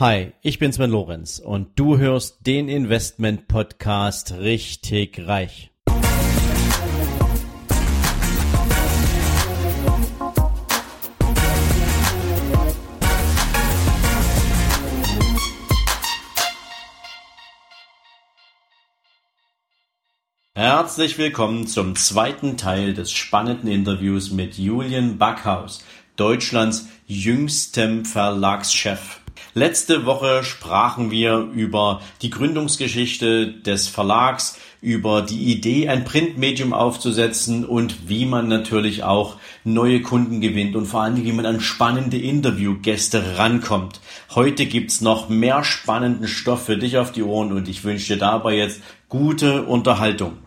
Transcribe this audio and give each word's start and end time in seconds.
Hi, 0.00 0.32
ich 0.42 0.58
bin 0.58 0.72
Sven 0.72 0.90
Lorenz 0.90 1.38
und 1.38 1.78
du 1.78 1.98
hörst 1.98 2.44
den 2.48 2.68
Investment 2.68 3.46
Podcast 3.46 4.32
richtig 4.32 5.24
reich. 5.24 5.70
Herzlich 20.56 21.18
willkommen 21.18 21.68
zum 21.68 21.94
zweiten 21.94 22.56
Teil 22.56 22.94
des 22.94 23.12
spannenden 23.12 23.70
Interviews 23.70 24.32
mit 24.32 24.58
Julian 24.58 25.18
Backhaus, 25.18 25.84
Deutschlands 26.16 26.88
jüngstem 27.06 28.04
Verlagschef. 28.04 29.20
Letzte 29.54 30.04
Woche 30.04 30.42
sprachen 30.42 31.10
wir 31.10 31.38
über 31.54 32.00
die 32.22 32.30
Gründungsgeschichte 32.30 33.52
des 33.52 33.88
Verlags, 33.88 34.58
über 34.80 35.22
die 35.22 35.44
Idee, 35.52 35.88
ein 35.88 36.04
Printmedium 36.04 36.72
aufzusetzen 36.74 37.64
und 37.64 38.08
wie 38.08 38.26
man 38.26 38.48
natürlich 38.48 39.02
auch 39.02 39.36
neue 39.64 40.02
Kunden 40.02 40.40
gewinnt 40.40 40.76
und 40.76 40.86
vor 40.86 41.02
allem, 41.02 41.24
wie 41.24 41.32
man 41.32 41.46
an 41.46 41.60
spannende 41.60 42.18
Interviewgäste 42.18 43.38
rankommt. 43.38 44.00
Heute 44.34 44.66
gibt's 44.66 45.00
noch 45.00 45.28
mehr 45.28 45.64
spannenden 45.64 46.28
Stoff 46.28 46.66
für 46.66 46.76
dich 46.76 46.98
auf 46.98 47.12
die 47.12 47.22
Ohren 47.22 47.52
und 47.52 47.68
ich 47.68 47.84
wünsche 47.84 48.14
dir 48.14 48.20
dabei 48.20 48.56
jetzt 48.56 48.82
gute 49.08 49.62
Unterhaltung. 49.62 50.38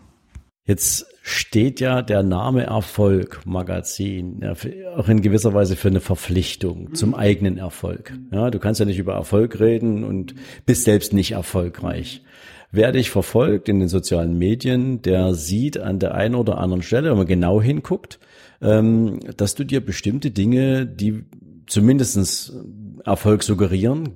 Jetzt 0.66 1.06
steht 1.28 1.80
ja 1.80 2.00
der 2.00 2.22
Name 2.22 2.64
Erfolg 2.64 3.42
Magazin 3.44 4.40
ja, 4.42 4.54
auch 4.96 5.08
in 5.08 5.20
gewisser 5.20 5.52
Weise 5.52 5.76
für 5.76 5.88
eine 5.88 6.00
Verpflichtung 6.00 6.94
zum 6.94 7.14
eigenen 7.14 7.58
Erfolg. 7.58 8.14
Ja, 8.32 8.50
du 8.50 8.58
kannst 8.58 8.80
ja 8.80 8.86
nicht 8.86 8.98
über 8.98 9.14
Erfolg 9.14 9.60
reden 9.60 10.04
und 10.04 10.34
bist 10.64 10.84
selbst 10.84 11.12
nicht 11.12 11.32
erfolgreich. 11.32 12.22
Wer 12.70 12.92
dich 12.92 13.10
verfolgt 13.10 13.68
in 13.68 13.78
den 13.78 13.88
sozialen 13.88 14.38
Medien, 14.38 15.02
der 15.02 15.34
sieht 15.34 15.78
an 15.78 15.98
der 15.98 16.14
einen 16.14 16.34
oder 16.34 16.58
anderen 16.58 16.82
Stelle, 16.82 17.10
wenn 17.10 17.18
man 17.18 17.26
genau 17.26 17.60
hinguckt, 17.60 18.18
ähm, 18.62 19.20
dass 19.36 19.54
du 19.54 19.64
dir 19.64 19.84
bestimmte 19.84 20.30
Dinge, 20.30 20.86
die 20.86 21.24
zumindestens 21.66 22.54
Erfolg 23.04 23.42
suggerieren, 23.42 24.10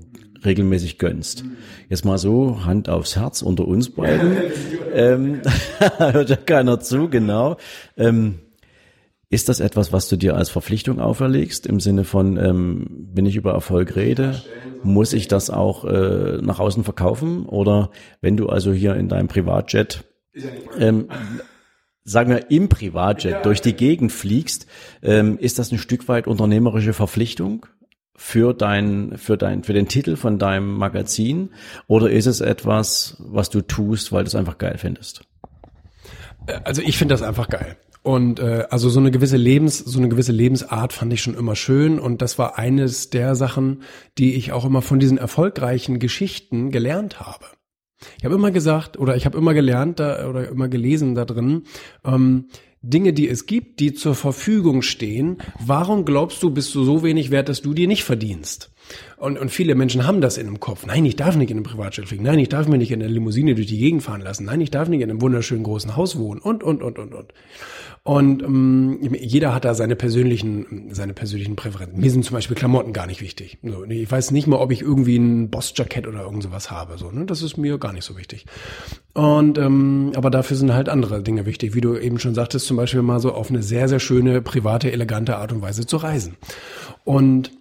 regelmäßig 0.45 0.99
gönnst. 0.99 1.45
Jetzt 1.89 2.05
mal 2.05 2.19
so, 2.19 2.65
Hand 2.65 2.89
aufs 2.89 3.17
Herz 3.17 3.43
unter 3.43 3.67
uns 3.67 3.91
beiden. 3.91 4.37
ähm, 4.95 5.43
hört 5.99 6.31
ja 6.31 6.37
keiner 6.37 6.81
zu, 6.81 7.09
genau. 7.09 7.57
Ähm, 7.97 8.41
ist 9.33 9.49
das 9.49 9.61
etwas, 9.61 9.95
was 9.95 10.11
du 10.11 10.17
dir 10.17 10.37
als 10.37 10.51
Verpflichtung 10.51 11.01
auferlegst, 11.01 11.67
im 11.67 11.81
Sinne 11.81 12.05
von, 12.05 12.37
ähm, 12.37 13.09
wenn 13.15 13.25
ich 13.25 13.37
über 13.37 13.53
Erfolg 13.53 13.97
rede, 13.97 14.43
muss 14.83 15.15
ich 15.15 15.27
das 15.27 15.49
auch 15.49 15.87
äh, 15.87 16.39
nach 16.43 16.59
außen 16.59 16.85
verkaufen? 16.85 17.47
Oder 17.47 17.91
wenn 18.21 18.37
du 18.37 18.51
also 18.51 18.73
hier 18.73 18.95
in 18.95 19.09
deinem 19.09 19.29
Privatjet, 19.29 20.05
ähm, 20.79 21.09
sagen 22.05 22.31
wir 22.31 22.51
im 22.51 22.69
Privatjet 22.69 23.47
durch 23.47 23.63
die 23.63 23.73
Gegend 23.73 24.13
fliegst, 24.13 24.67
ähm, 25.03 25.39
ist 25.39 25.59
das 25.59 25.73
ein 25.73 25.79
Stück 25.79 26.09
weit 26.09 26.27
unternehmerische 26.27 26.93
Verpflichtung? 26.93 27.65
Für 28.15 28.55
dein, 28.55 29.17
für 29.17 29.37
dein, 29.37 29.65
für 29.65 29.73
den 29.73 29.89
Titel 29.89 30.17
von 30.17 30.39
deinem 30.39 30.75
Magazin? 30.75 31.51
Oder 31.87 32.11
ist 32.11 32.27
es 32.27 32.41
etwas, 32.41 33.17
was 33.19 33.51
du 33.51 33.61
tust, 33.63 34.13
weil 34.13 34.25
du 34.25 34.29
es 34.29 34.35
einfach 34.35 34.59
geil 34.59 34.77
findest? 34.79 35.25
Also 36.65 36.83
ich 36.83 36.99
finde 36.99 37.15
das 37.15 37.23
einfach 37.23 37.49
geil. 37.49 37.77
Und 38.03 38.41
äh, 38.41 38.67
also 38.69 38.89
so 38.89 38.99
eine 38.99 39.13
gewisse 39.13 39.37
Lebens, 39.37 39.79
so 39.79 39.99
eine 39.99 40.09
gewisse 40.09 40.33
Lebensart 40.33 40.93
fand 40.93 41.13
ich 41.13 41.23
schon 41.23 41.35
immer 41.35 41.55
schön. 41.55 42.01
Und 42.01 42.21
das 42.21 42.39
war 42.39 42.59
eines 42.59 43.11
der 43.11 43.37
Sachen, 43.37 43.83
die 44.19 44.35
ich 44.35 44.53
auch 44.53 44.65
immer 44.65 44.83
von 44.83 44.99
diesen 44.99 45.19
erfolgreichen 45.19 46.01
Geschichten 46.01 46.71
gelernt 46.71 47.21
habe. 47.21 47.47
Ich 48.19 48.25
habe 48.25 48.35
immer 48.35 48.51
gesagt, 48.51 48.99
oder 48.99 49.15
ich 49.15 49.25
habe 49.27 49.39
immer 49.39 49.55
gelernt 49.55 50.01
da, 50.01 50.29
oder 50.29 50.49
immer 50.49 50.67
gelesen 50.69 51.15
da 51.15 51.25
drin, 51.25 51.63
ähm, 52.05 52.49
Dinge, 52.83 53.13
die 53.13 53.29
es 53.29 53.47
gibt, 53.47 53.79
die 53.79 53.95
zur 53.95 54.17
Verfügung 54.17 54.83
stehen, 54.83 55.39
warum 55.65 56.05
glaubst 56.05 56.43
du, 56.43 56.51
bist 56.51 56.75
du 56.75 56.83
so 56.83 57.05
wenig 57.05 57.31
wert, 57.31 57.49
dass 57.49 57.63
du 57.63 57.75
die 57.75 57.87
nicht 57.87 58.03
verdienst? 58.03 58.72
Und, 59.17 59.39
und 59.39 59.51
viele 59.51 59.75
Menschen 59.75 60.07
haben 60.07 60.21
das 60.21 60.37
in 60.37 60.47
dem 60.47 60.61
Kopf. 60.61 60.85
Nein, 60.87 61.05
ich 61.05 61.17
darf 61.17 61.37
nicht 61.37 61.51
in 61.51 61.57
einem 61.57 61.65
Privatjet 61.65 62.09
fliegen. 62.09 62.25
Nein, 62.25 62.39
ich 62.39 62.49
darf 62.49 62.67
mir 62.67 62.79
nicht 62.79 62.91
in 62.91 63.03
einer 63.03 63.11
Limousine 63.11 63.55
durch 63.55 63.69
die 63.69 63.79
Gegend 63.79 64.03
fahren 64.03 64.21
lassen. 64.21 64.45
Nein, 64.45 64.61
ich 64.61 64.71
darf 64.71 64.89
nicht 64.89 65.01
in 65.01 65.11
einem 65.11 65.21
wunderschönen 65.21 65.63
großen 65.63 65.97
Haus 65.97 66.19
wohnen. 66.19 66.41
Und, 66.41 66.63
und, 66.63 66.83
und, 66.83 66.99
und, 66.99 67.15
und. 67.15 67.33
Und 68.05 68.43
ähm, 68.43 68.99
jeder 69.13 69.55
hat 69.55 69.65
da 69.65 69.75
seine 69.75 69.95
persönlichen, 69.95 70.89
seine 70.91 71.15
persönlichen 71.15 71.55
Präferenzen. 71.55 72.01
Mir 72.01 72.11
sind 72.11 72.25
zum 72.25 72.35
Beispiel 72.35 72.57
Klamotten 72.57 72.93
gar 72.93 73.07
nicht 73.07 73.21
wichtig. 73.21 73.59
So, 73.63 73.85
ich 73.85 74.11
weiß 74.11 74.33
nicht 74.33 74.49
mal, 74.49 74.57
ob 74.57 74.73
ich 74.73 74.83
irgendwie 74.83 75.17
ein 75.17 75.51
Boss-Jackett 75.51 76.09
oder 76.09 76.23
irgend 76.23 76.43
sowas 76.43 76.73
habe. 76.73 76.99
So, 76.99 77.13
ne? 77.13 77.27
Das 77.27 77.43
ist 77.43 77.57
mir 77.57 77.79
gar 77.79 77.93
nicht 77.93 78.05
so 78.05 78.17
wichtig. 78.17 78.47
Und 79.15 79.57
ähm, 79.57 80.13
aber 80.17 80.31
dafür 80.31 80.57
sind 80.57 80.75
halt 80.75 80.89
andere 80.89 81.23
Dinge 81.23 81.47
wichtig, 81.47 81.77
wie 81.77 81.81
du 81.81 81.97
eben 81.97 82.19
schon 82.19 82.35
sagtest, 82.35 82.67
zum 82.67 82.77
Beispiel 82.77 83.03
mal 83.03 83.21
so 83.21 83.33
auf 83.33 83.51
eine 83.51 83.63
sehr, 83.63 83.89
sehr 83.89 84.01
schöne, 84.01 84.43
private, 84.43 84.91
elegante 84.91 85.37
Art 85.37 85.53
und 85.53 85.63
Weise 85.63 85.87
zu 85.87 85.99
reisen. 85.99 86.35
Und 87.05 87.53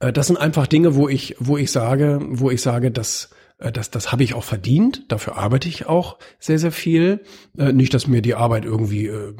das 0.00 0.28
sind 0.28 0.36
einfach 0.36 0.66
Dinge, 0.66 0.94
wo 0.94 1.08
ich, 1.08 1.36
wo 1.38 1.56
ich 1.56 1.72
sage, 1.72 2.20
wo 2.22 2.50
ich 2.50 2.62
sage, 2.62 2.90
dass 2.90 3.30
äh, 3.58 3.72
das, 3.72 3.90
das 3.90 4.12
habe 4.12 4.22
ich 4.22 4.34
auch 4.34 4.44
verdient. 4.44 5.04
Dafür 5.08 5.36
arbeite 5.36 5.68
ich 5.68 5.86
auch 5.86 6.18
sehr, 6.38 6.58
sehr 6.58 6.72
viel. 6.72 7.20
Äh, 7.56 7.72
nicht, 7.72 7.92
dass 7.94 8.06
mir 8.06 8.22
die 8.22 8.34
Arbeit 8.34 8.64
irgendwie 8.64 9.06
äh, 9.06 9.34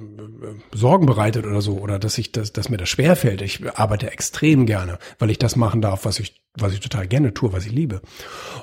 Sorgen 0.72 1.06
bereitet 1.06 1.46
oder 1.46 1.60
so, 1.60 1.78
oder 1.78 1.98
dass 1.98 2.18
ich, 2.18 2.32
dass, 2.32 2.52
dass 2.52 2.68
mir 2.68 2.76
das 2.76 2.88
schwerfällt. 2.88 3.42
Ich 3.42 3.60
arbeite 3.78 4.10
extrem 4.10 4.66
gerne, 4.66 4.98
weil 5.18 5.30
ich 5.30 5.38
das 5.38 5.56
machen 5.56 5.80
darf, 5.80 6.04
was 6.04 6.18
ich 6.18 6.42
was 6.60 6.72
ich 6.72 6.80
total 6.80 7.06
gerne 7.06 7.34
tue, 7.34 7.52
was 7.52 7.66
ich 7.66 7.72
liebe. 7.72 8.00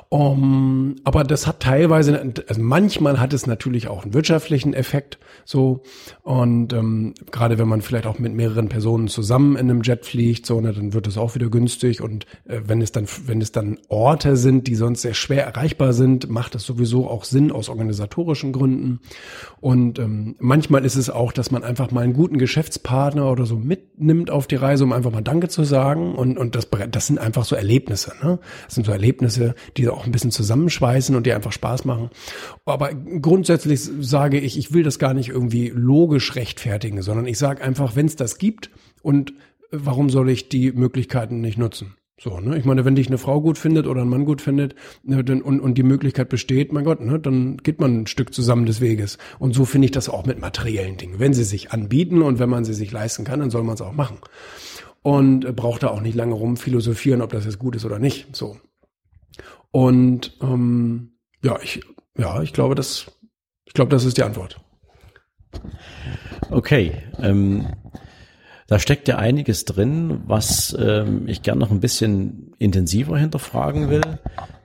Um, 0.09 0.95
aber 1.03 1.23
das 1.23 1.47
hat 1.47 1.61
teilweise, 1.61 2.33
also 2.47 2.61
manchmal 2.61 3.19
hat 3.19 3.33
es 3.33 3.47
natürlich 3.47 3.87
auch 3.87 4.03
einen 4.03 4.13
wirtschaftlichen 4.13 4.73
Effekt, 4.73 5.19
so. 5.43 5.83
Und 6.23 6.73
ähm, 6.73 7.13
gerade 7.31 7.57
wenn 7.57 7.67
man 7.67 7.81
vielleicht 7.81 8.05
auch 8.05 8.19
mit 8.19 8.33
mehreren 8.33 8.69
Personen 8.69 9.07
zusammen 9.07 9.55
in 9.55 9.69
einem 9.69 9.81
Jet 9.81 10.05
fliegt, 10.05 10.45
so, 10.45 10.61
ne, 10.61 10.73
dann 10.73 10.93
wird 10.93 11.07
es 11.07 11.17
auch 11.17 11.35
wieder 11.35 11.49
günstig. 11.49 12.01
Und 12.01 12.25
äh, 12.45 12.61
wenn 12.65 12.81
es 12.81 12.91
dann, 12.91 13.07
wenn 13.25 13.41
es 13.41 13.51
dann 13.51 13.77
Orte 13.89 14.37
sind, 14.37 14.67
die 14.67 14.75
sonst 14.75 15.01
sehr 15.01 15.13
schwer 15.13 15.45
erreichbar 15.45 15.93
sind, 15.93 16.29
macht 16.29 16.55
das 16.55 16.63
sowieso 16.63 17.09
auch 17.09 17.23
Sinn 17.23 17.51
aus 17.51 17.69
organisatorischen 17.69 18.53
Gründen. 18.53 18.99
Und 19.61 19.99
ähm, 19.99 20.35
manchmal 20.39 20.85
ist 20.85 20.95
es 20.95 21.09
auch, 21.09 21.31
dass 21.31 21.51
man 21.51 21.63
einfach 21.63 21.91
mal 21.91 22.01
einen 22.01 22.13
guten 22.13 22.37
Geschäftspartner 22.37 23.31
oder 23.31 23.45
so 23.45 23.57
mitnimmt 23.57 24.31
auf 24.31 24.47
die 24.47 24.55
Reise, 24.55 24.83
um 24.83 24.93
einfach 24.93 25.11
mal 25.11 25.21
Danke 25.21 25.47
zu 25.47 25.63
sagen. 25.63 26.15
Und 26.15 26.37
und 26.37 26.55
das, 26.55 26.67
das 26.91 27.07
sind 27.07 27.19
einfach 27.19 27.45
so 27.45 27.55
Erlebnisse 27.55 27.84
Erlebnisse. 27.85 28.13
Ne? 28.23 28.39
Das 28.65 28.75
sind 28.75 28.85
so 28.85 28.91
Erlebnisse, 28.91 29.55
die 29.77 29.87
auch 29.89 30.05
ein 30.05 30.11
bisschen 30.11 30.31
zusammenschweißen 30.31 31.15
und 31.15 31.25
die 31.25 31.33
einfach 31.33 31.51
Spaß 31.51 31.85
machen. 31.85 32.09
Aber 32.65 32.93
grundsätzlich 32.93 33.81
sage 33.99 34.39
ich, 34.39 34.57
ich 34.57 34.73
will 34.73 34.83
das 34.83 34.99
gar 34.99 35.13
nicht 35.13 35.29
irgendwie 35.29 35.71
logisch 35.73 36.35
rechtfertigen, 36.35 37.01
sondern 37.01 37.27
ich 37.27 37.37
sage 37.37 37.63
einfach, 37.63 37.95
wenn 37.95 38.07
es 38.07 38.15
das 38.15 38.37
gibt 38.37 38.71
und 39.01 39.33
warum 39.71 40.09
soll 40.09 40.29
ich 40.29 40.49
die 40.49 40.71
Möglichkeiten 40.71 41.41
nicht 41.41 41.57
nutzen? 41.57 41.95
So, 42.17 42.39
ne? 42.39 42.57
Ich 42.57 42.63
meine, 42.63 42.85
wenn 42.85 42.95
dich 42.95 43.07
eine 43.07 43.17
Frau 43.17 43.41
gut 43.41 43.57
findet 43.57 43.87
oder 43.87 44.01
ein 44.01 44.07
Mann 44.07 44.23
gut 44.23 44.41
findet 44.41 44.73
ne, 45.03 45.21
dann, 45.21 45.41
und, 45.41 45.59
und 45.59 45.77
die 45.77 45.83
Möglichkeit 45.83 46.29
besteht, 46.29 46.71
mein 46.71 46.85
Gott, 46.85 47.01
ne, 47.01 47.19
dann 47.19 47.57
geht 47.57 47.81
man 47.81 48.03
ein 48.03 48.07
Stück 48.07 48.33
zusammen 48.33 48.65
des 48.65 48.79
Weges. 48.79 49.17
Und 49.37 49.53
so 49.53 49.65
finde 49.65 49.87
ich 49.87 49.91
das 49.91 50.07
auch 50.07 50.25
mit 50.25 50.39
materiellen 50.39 50.95
Dingen. 50.95 51.19
Wenn 51.19 51.33
sie 51.33 51.43
sich 51.43 51.71
anbieten 51.71 52.21
und 52.21 52.39
wenn 52.39 52.49
man 52.49 52.63
sie 52.63 52.73
sich 52.73 52.89
leisten 52.89 53.25
kann, 53.25 53.41
dann 53.41 53.49
soll 53.49 53.63
man 53.63 53.75
es 53.75 53.81
auch 53.81 53.91
machen 53.91 54.19
und 55.05 55.55
braucht 55.55 55.83
da 55.83 55.89
auch 55.89 56.01
nicht 56.01 56.15
lange 56.15 56.33
rum 56.33 56.57
philosophieren, 56.57 57.21
ob 57.21 57.29
das 57.29 57.45
jetzt 57.45 57.59
gut 57.59 57.75
ist 57.75 57.85
oder 57.85 57.99
nicht. 57.99 58.35
So. 58.35 58.57
Und 59.69 60.35
ähm, 60.41 61.11
ja, 61.43 61.59
ich, 61.61 61.81
ja, 62.17 62.41
ich 62.41 62.53
glaube, 62.53 62.73
das, 62.73 63.11
ich 63.65 63.73
glaube, 63.73 63.91
das 63.91 64.03
ist 64.03 64.17
die 64.17 64.23
Antwort. 64.23 64.59
Okay. 66.49 67.03
Ähm, 67.19 67.67
da 68.65 68.79
steckt 68.79 69.07
ja 69.07 69.19
einiges 69.19 69.65
drin, 69.65 70.23
was 70.25 70.75
ähm, 70.79 71.27
ich 71.27 71.43
gern 71.43 71.59
noch 71.59 71.69
ein 71.69 71.81
bisschen 71.81 72.55
intensiver 72.57 73.15
hinterfragen 73.15 73.91
will. 73.91 74.01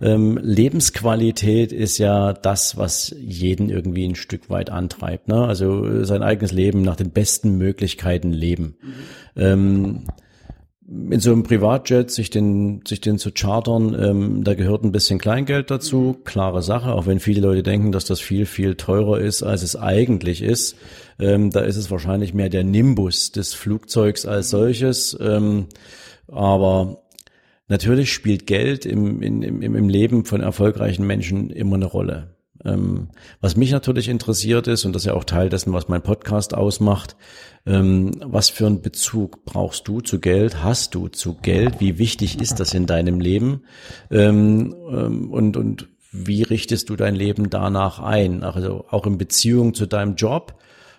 Ähm, 0.01 0.39
Lebensqualität 0.43 1.71
ist 1.71 1.99
ja 1.99 2.33
das, 2.33 2.79
was 2.79 3.15
jeden 3.19 3.69
irgendwie 3.69 4.09
ein 4.09 4.15
Stück 4.15 4.49
weit 4.49 4.71
antreibt. 4.71 5.29
Ne? 5.29 5.45
Also 5.45 6.03
sein 6.05 6.23
eigenes 6.23 6.53
Leben 6.53 6.81
nach 6.81 6.97
den 6.97 7.11
besten 7.11 7.59
Möglichkeiten 7.59 8.33
leben. 8.33 8.79
Mhm. 8.81 8.95
Ähm, 9.37 10.05
in 10.91 11.21
so 11.21 11.31
einem 11.31 11.45
Privatjet 11.45 12.11
sich 12.11 12.31
den, 12.31 12.83
sich 12.87 13.01
den 13.01 13.19
zu 13.19 13.31
chartern, 13.31 13.97
ähm, 13.99 14.45
da 14.45 14.55
gehört 14.55 14.83
ein 14.83 14.91
bisschen 14.91 15.21
Kleingeld 15.21 15.71
dazu, 15.71 16.17
klare 16.25 16.63
Sache, 16.63 16.93
auch 16.93 17.07
wenn 17.07 17.21
viele 17.21 17.43
Leute 17.43 17.63
denken, 17.63 17.93
dass 17.93 18.07
das 18.07 18.21
viel, 18.21 18.45
viel 18.45 18.75
teurer 18.75 19.21
ist, 19.21 19.45
als 19.45 19.63
es 19.63 19.77
eigentlich 19.77 20.43
ist. 20.43 20.77
Ähm, 21.21 21.51
da 21.51 21.61
ist 21.61 21.77
es 21.77 21.93
wahrscheinlich 21.93 22.35
mehr 22.35 22.49
der 22.49 22.65
Nimbus 22.65 23.31
des 23.31 23.55
Flugzeugs 23.55 24.27
als 24.27 24.51
solches. 24.51 25.17
Ähm, 25.21 25.67
aber 26.27 27.05
natürlich 27.69 28.13
spielt 28.13 28.49
Geld 28.49 28.85
im, 28.85 29.23
im, 29.23 29.63
im 29.63 29.89
Leben 29.89 30.25
von 30.25 30.41
erfolgreichen 30.41 31.07
Menschen 31.07 31.51
immer 31.51 31.77
eine 31.77 31.87
Rolle. 31.87 32.35
Ähm, 32.65 33.09
was 33.41 33.57
mich 33.57 33.71
natürlich 33.71 34.09
interessiert 34.09 34.67
ist, 34.67 34.85
und 34.85 34.93
das 34.93 35.03
ist 35.03 35.07
ja 35.07 35.15
auch 35.15 35.25
Teil 35.25 35.49
dessen, 35.49 35.73
was 35.73 35.89
mein 35.89 36.03
Podcast 36.03 36.55
ausmacht, 36.55 37.17
ähm, 37.67 38.13
was 38.25 38.51
für 38.51 38.67
einen 38.67 38.83
Bezug 38.83 39.45
brauchst 39.45 39.89
du 39.89 40.01
zu 40.01 40.21
Geld, 40.21 40.63
hast 40.63 40.95
du 40.95 41.09
zu 41.09 41.35
Geld, 41.35 41.81
wie 41.81 41.99
wichtig 41.99 42.41
ist 42.41 42.61
das 42.61 42.75
in 42.75 42.87
deinem 42.87 43.21
Leben? 43.21 43.63
Ähm, 44.11 44.73
und, 44.73 45.57
und 45.57 45.89
wie 46.13 46.43
richtest 46.43 46.91
du 46.91 46.97
dein 46.97 47.15
Leben 47.15 47.51
danach 47.51 48.01
ein, 48.01 48.43
also 48.43 48.85
auch 48.91 49.07
in 49.07 49.17
Beziehung 49.17 49.75
zu 49.75 49.87
deinem 49.87 50.17
Job, 50.17 50.55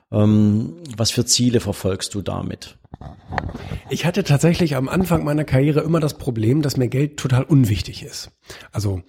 was 0.09 1.11
für 1.11 1.25
Ziele 1.25 1.61
verfolgst 1.61 2.13
du 2.15 2.21
damit? 2.21 2.77
Ich 3.89 4.05
hatte 4.05 4.23
tatsächlich 4.23 4.75
am 4.75 4.89
Anfang 4.89 5.23
meiner 5.23 5.43
Karriere 5.43 5.81
immer 5.81 5.99
das 5.99 6.17
Problem, 6.17 6.61
dass 6.61 6.77
mir 6.77 6.87
Geld 6.87 7.17
total 7.17 7.43
unwichtig 7.43 8.03
ist. 8.03 8.31
Also 8.71 9.01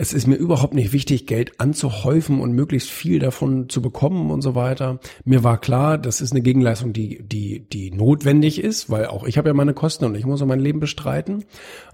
es 0.00 0.12
ist 0.12 0.28
mir 0.28 0.36
überhaupt 0.36 0.74
nicht 0.74 0.92
wichtig, 0.92 1.26
Geld 1.26 1.60
anzuhäufen 1.60 2.40
und 2.40 2.52
möglichst 2.52 2.88
viel 2.88 3.18
davon 3.18 3.68
zu 3.68 3.82
bekommen 3.82 4.30
und 4.30 4.42
so 4.42 4.54
weiter. 4.54 5.00
Mir 5.24 5.42
war 5.42 5.60
klar, 5.60 5.98
das 5.98 6.20
ist 6.20 6.30
eine 6.30 6.40
Gegenleistung, 6.40 6.92
die, 6.92 7.20
die, 7.20 7.68
die 7.68 7.90
notwendig 7.90 8.62
ist, 8.62 8.90
weil 8.90 9.06
auch 9.06 9.26
ich 9.26 9.38
habe 9.38 9.48
ja 9.48 9.54
meine 9.54 9.74
Kosten 9.74 10.04
und 10.04 10.14
ich 10.14 10.24
muss 10.24 10.40
auch 10.40 10.46
mein 10.46 10.60
Leben 10.60 10.78
bestreiten. 10.78 11.44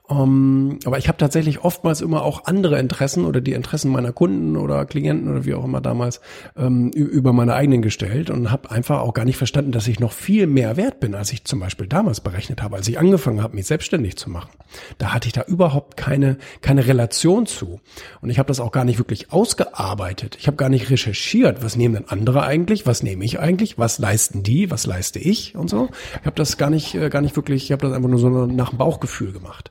Um, 0.07 0.73
ähm, 0.73 0.79
aber 0.85 0.99
ich 0.99 1.09
habe 1.09 1.17
tatsächlich 1.17 1.65
oftmals 1.65 2.03
immer 2.03 2.25
auch 2.25 2.45
andere 2.45 2.79
Interessen 2.79 3.25
oder 3.25 3.41
die 3.41 3.55
Interessen 3.55 3.91
meiner 3.91 4.13
Kunden 4.13 4.55
oder 4.59 4.85
Klienten 4.85 5.31
oder 5.31 5.47
wie 5.47 5.55
auch 5.55 5.65
immer 5.65 5.81
damals 5.81 6.21
ähm, 6.59 6.91
über 6.91 7.33
meine 7.33 7.55
eigenen 7.55 7.81
gestellt 7.81 8.29
und 8.29 8.51
habe 8.51 8.71
einfach 8.71 9.01
auch 9.01 9.15
gar 9.15 9.25
nicht 9.25 9.39
verstanden, 9.39 9.73
dass 9.73 9.89
ich 9.89 10.01
noch 10.01 10.13
viel 10.13 10.47
mehr 10.47 10.77
wert 10.77 11.01
bin, 11.01 11.15
als 11.15 11.33
ich 11.33 11.45
zum 11.45 11.59
Beispiel 11.59 11.87
damals 11.87 12.21
berechnet 12.21 12.63
habe, 12.63 12.77
als 12.77 12.87
ich 12.87 12.99
angefangen 12.99 13.43
habe, 13.43 13.57
mich 13.57 13.67
selbstständig 13.67 14.17
zu 14.17 14.29
machen. 14.29 14.51
Da 14.99 15.15
hatte 15.15 15.27
ich 15.27 15.33
da 15.33 15.43
überhaupt 15.45 15.97
keine 15.97 16.37
keine 16.61 16.87
Relation 16.87 17.47
zu 17.47 17.81
und 18.21 18.29
ich 18.29 18.39
habe 18.39 18.49
das 18.49 18.61
auch 18.61 18.73
gar 18.73 18.85
nicht 18.85 18.99
wirklich 18.99 19.33
ausgearbeitet. 19.33 20.37
Ich 20.39 20.49
habe 20.49 20.59
gar 20.59 20.69
nicht 20.69 20.91
recherchiert, 20.91 21.65
was 21.65 21.77
nehmen 21.77 21.95
denn 21.95 22.09
andere 22.09 22.43
eigentlich, 22.43 22.87
was 22.87 23.03
nehme 23.03 23.25
ich 23.25 23.41
eigentlich, 23.41 23.79
was 23.79 23.99
leisten 23.99 24.43
die, 24.43 24.71
was 24.71 24.85
leiste 24.85 25.19
ich 25.19 25.57
und 25.57 25.71
so. 25.71 25.89
Ich 26.21 26.27
habe 26.27 26.37
das 26.37 26.59
gar 26.59 26.69
nicht 26.69 26.95
äh, 26.95 27.09
gar 27.09 27.23
nicht 27.23 27.37
wirklich, 27.37 27.65
ich 27.65 27.73
habe 27.73 27.87
das 27.87 27.95
einfach 27.95 28.11
nur 28.11 28.19
so 28.19 28.29
nach 28.29 28.69
dem 28.69 28.77
Bauchgefühl 28.77 29.33
gemacht. 29.33 29.71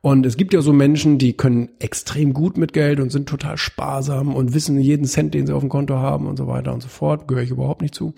Und 0.00 0.26
es 0.26 0.36
gibt 0.36 0.52
ja 0.52 0.60
so 0.60 0.72
Menschen, 0.72 1.18
die 1.18 1.32
können 1.32 1.70
extrem 1.78 2.32
gut 2.32 2.56
mit 2.56 2.72
Geld 2.72 3.00
und 3.00 3.10
sind 3.10 3.28
total 3.28 3.56
sparsam 3.56 4.34
und 4.34 4.54
wissen 4.54 4.78
jeden 4.80 5.06
Cent, 5.06 5.34
den 5.34 5.46
sie 5.46 5.52
auf 5.54 5.62
dem 5.62 5.68
Konto 5.68 5.96
haben 5.96 6.26
und 6.26 6.36
so 6.36 6.46
weiter 6.46 6.72
und 6.72 6.82
so 6.82 6.88
fort. 6.88 7.26
Gehöre 7.28 7.42
ich 7.42 7.50
überhaupt 7.50 7.82
nicht 7.82 7.94
zu. 7.94 8.14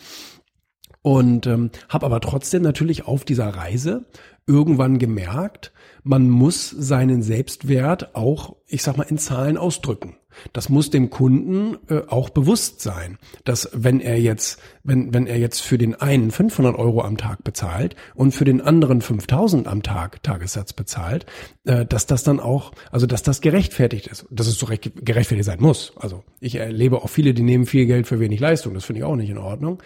Und 1.09 1.47
ähm, 1.47 1.71
habe 1.89 2.05
aber 2.05 2.21
trotzdem 2.21 2.61
natürlich 2.61 3.07
auf 3.07 3.25
dieser 3.25 3.49
Reise 3.49 4.05
irgendwann 4.47 4.99
gemerkt, 4.99 5.73
man 6.03 6.29
muss 6.29 6.69
seinen 6.69 7.23
Selbstwert 7.23 8.15
auch, 8.15 8.57
ich 8.67 8.83
sag 8.83 8.99
mal, 8.99 9.05
in 9.05 9.17
Zahlen 9.17 9.57
ausdrücken. 9.57 10.17
Das 10.53 10.69
muss 10.69 10.91
dem 10.91 11.09
Kunden 11.09 11.79
äh, 11.89 12.03
auch 12.09 12.29
bewusst 12.29 12.83
sein, 12.83 13.17
dass 13.45 13.71
wenn 13.73 14.01
er 14.01 14.21
jetzt, 14.21 14.61
wenn, 14.85 15.15
wenn 15.15 15.27
er 15.27 15.39
jetzt 15.39 15.63
für 15.63 15.79
den 15.79 15.95
einen 15.95 16.31
500 16.31 16.77
Euro 16.77 17.01
am 17.01 17.17
Tag 17.17 17.43
bezahlt 17.43 17.97
und 18.15 18.33
für 18.33 18.45
den 18.45 18.61
anderen 18.61 19.01
5000 19.01 19.67
am 19.67 19.83
Tag 19.83 20.23
Tagessatz 20.23 20.75
bezahlt, 20.75 21.25
äh, 21.65 21.87
dass 21.87 22.05
das 22.05 22.23
dann 22.23 22.39
auch, 22.39 22.73
also 22.93 23.07
dass 23.07 23.23
das 23.23 23.41
gerechtfertigt 23.41 24.09
ist, 24.09 24.27
dass 24.31 24.47
es 24.47 24.59
so 24.59 24.67
gerechtfertigt 24.67 25.47
sein 25.47 25.61
muss. 25.63 25.95
Also 25.97 26.23
ich 26.39 26.57
erlebe 26.57 26.99
auch 27.03 27.09
viele, 27.09 27.33
die 27.33 27.43
nehmen 27.43 27.65
viel 27.65 27.87
Geld 27.87 28.07
für 28.07 28.21
wenig 28.21 28.41
Leistung. 28.41 28.75
Das 28.75 28.85
finde 28.85 29.01
ich 29.01 29.05
auch 29.05 29.17
nicht 29.17 29.31
in 29.31 29.39
Ordnung. 29.39 29.83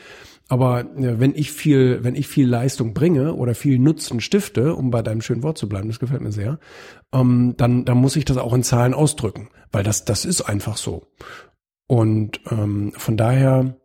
Aber 0.48 0.80
äh, 0.80 1.18
wenn 1.18 1.34
ich 1.34 1.52
viel, 1.52 2.02
wenn 2.02 2.14
ich 2.14 2.28
viel 2.28 2.48
Leistung 2.48 2.94
bringe 2.94 3.34
oder 3.34 3.54
viel 3.54 3.78
Nutzen 3.78 4.20
stifte, 4.20 4.74
um 4.74 4.90
bei 4.90 5.02
deinem 5.02 5.22
schönen 5.22 5.42
Wort 5.42 5.58
zu 5.58 5.68
bleiben, 5.68 5.88
das 5.88 5.98
gefällt 5.98 6.20
mir 6.20 6.32
sehr, 6.32 6.58
ähm, 7.12 7.54
dann, 7.56 7.84
dann 7.84 7.98
muss 7.98 8.16
ich 8.16 8.24
das 8.24 8.36
auch 8.36 8.52
in 8.52 8.62
Zahlen 8.62 8.94
ausdrücken, 8.94 9.48
weil 9.70 9.82
das, 9.82 10.04
das 10.04 10.24
ist 10.24 10.42
einfach 10.42 10.76
so. 10.76 11.06
Und 11.86 12.40
ähm, 12.50 12.92
von 12.96 13.16
daher, 13.16 13.76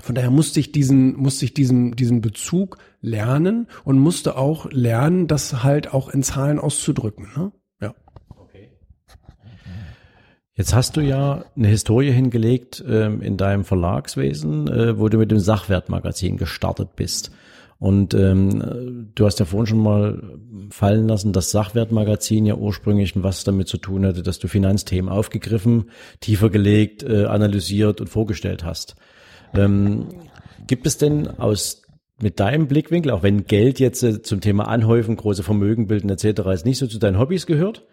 von 0.00 0.14
daher 0.14 0.30
musste 0.30 0.60
ich 0.60 0.72
diesen, 0.72 1.14
musste 1.16 1.44
ich 1.44 1.54
diesen, 1.54 1.92
diesen 1.92 2.20
Bezug 2.20 2.78
lernen 3.00 3.68
und 3.84 3.98
musste 3.98 4.36
auch 4.36 4.70
lernen, 4.70 5.26
das 5.26 5.62
halt 5.62 5.92
auch 5.92 6.08
in 6.08 6.22
Zahlen 6.22 6.58
auszudrücken. 6.58 7.28
Ne? 7.36 7.52
Jetzt 10.56 10.72
hast 10.72 10.96
du 10.96 11.00
ja 11.00 11.44
eine 11.56 11.66
Historie 11.66 12.12
hingelegt 12.12 12.82
ähm, 12.88 13.20
in 13.20 13.36
deinem 13.36 13.64
Verlagswesen, 13.64 14.68
äh, 14.68 14.98
wo 14.98 15.08
du 15.08 15.18
mit 15.18 15.30
dem 15.30 15.40
Sachwertmagazin 15.40 16.36
gestartet 16.36 16.90
bist. 16.94 17.32
Und 17.80 18.14
ähm, 18.14 19.10
du 19.16 19.26
hast 19.26 19.40
ja 19.40 19.46
vorhin 19.46 19.66
schon 19.66 19.82
mal 19.82 20.38
fallen 20.70 21.08
lassen, 21.08 21.32
dass 21.32 21.50
Sachwertmagazin 21.50 22.46
ja 22.46 22.54
ursprünglich 22.54 23.12
was 23.16 23.42
damit 23.42 23.66
zu 23.66 23.78
tun 23.78 24.06
hatte, 24.06 24.22
dass 24.22 24.38
du 24.38 24.46
Finanzthemen 24.46 25.10
aufgegriffen, 25.10 25.90
tiefer 26.20 26.50
gelegt, 26.50 27.02
äh, 27.02 27.24
analysiert 27.24 28.00
und 28.00 28.08
vorgestellt 28.08 28.64
hast. 28.64 28.94
Ähm, 29.54 30.06
gibt 30.68 30.86
es 30.86 30.98
denn 30.98 31.28
aus 31.38 31.82
mit 32.22 32.38
deinem 32.38 32.68
Blickwinkel, 32.68 33.10
auch 33.10 33.24
wenn 33.24 33.44
Geld 33.44 33.80
jetzt 33.80 34.04
äh, 34.04 34.22
zum 34.22 34.40
Thema 34.40 34.68
Anhäufen, 34.68 35.16
große 35.16 35.42
Vermögen 35.42 35.88
bilden 35.88 36.10
etc. 36.10 36.64
nicht 36.64 36.78
so 36.78 36.86
zu 36.86 37.00
deinen 37.00 37.18
Hobbys 37.18 37.44
gehört, 37.44 37.84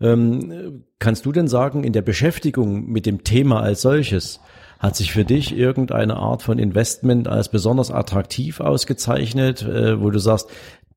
ähm, 0.00 0.84
kannst 0.98 1.26
du 1.26 1.32
denn 1.32 1.48
sagen, 1.48 1.84
in 1.84 1.92
der 1.92 2.02
Beschäftigung 2.02 2.86
mit 2.86 3.06
dem 3.06 3.24
Thema 3.24 3.60
als 3.60 3.82
solches, 3.82 4.40
hat 4.78 4.96
sich 4.96 5.12
für 5.12 5.24
dich 5.24 5.56
irgendeine 5.56 6.16
Art 6.16 6.42
von 6.42 6.58
Investment 6.58 7.28
als 7.28 7.50
besonders 7.50 7.90
attraktiv 7.90 8.60
ausgezeichnet, 8.60 9.62
äh, 9.62 10.00
wo 10.00 10.10
du 10.10 10.18
sagst, 10.18 10.48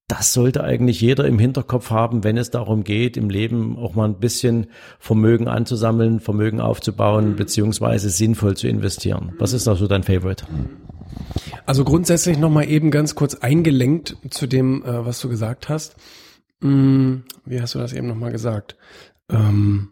das 0.08 0.34
sollte 0.34 0.64
eigentlich 0.64 1.02
jeder 1.02 1.26
im 1.26 1.40
Hinterkopf 1.40 1.90
haben, 1.90 2.24
wenn 2.24 2.38
es 2.38 2.50
darum 2.50 2.84
geht, 2.84 3.18
im 3.18 3.30
Leben 3.30 3.78
auch 3.78 3.96
mal 3.96 4.06
ein 4.06 4.20
bisschen 4.20 4.68
Vermögen 5.00 5.48
anzusammeln, 5.48 6.20
Vermögen 6.20 6.60
aufzubauen, 6.60 7.36
beziehungsweise 7.36 8.10
sinnvoll 8.10 8.56
zu 8.56 8.68
investieren. 8.68 9.34
Was 9.40 9.54
ist 9.54 9.66
da 9.66 9.76
so 9.76 9.88
dein 9.88 10.04
Favorite? 10.04 10.46
Also 11.66 11.84
grundsätzlich 11.84 12.38
nochmal 12.38 12.70
eben 12.70 12.92
ganz 12.92 13.16
kurz 13.16 13.36
eingelenkt 13.36 14.18
zu 14.30 14.48
dem, 14.48 14.84
äh, 14.84 15.06
was 15.06 15.20
du 15.22 15.30
gesagt 15.30 15.70
hast. 15.70 15.96
Hm, 16.64 17.24
wie 17.44 17.62
hast 17.62 17.76
du 17.76 17.80
das 17.80 17.92
eben 17.92 18.08
nochmal 18.08 18.32
gesagt? 18.32 18.78
Ähm, 19.30 19.92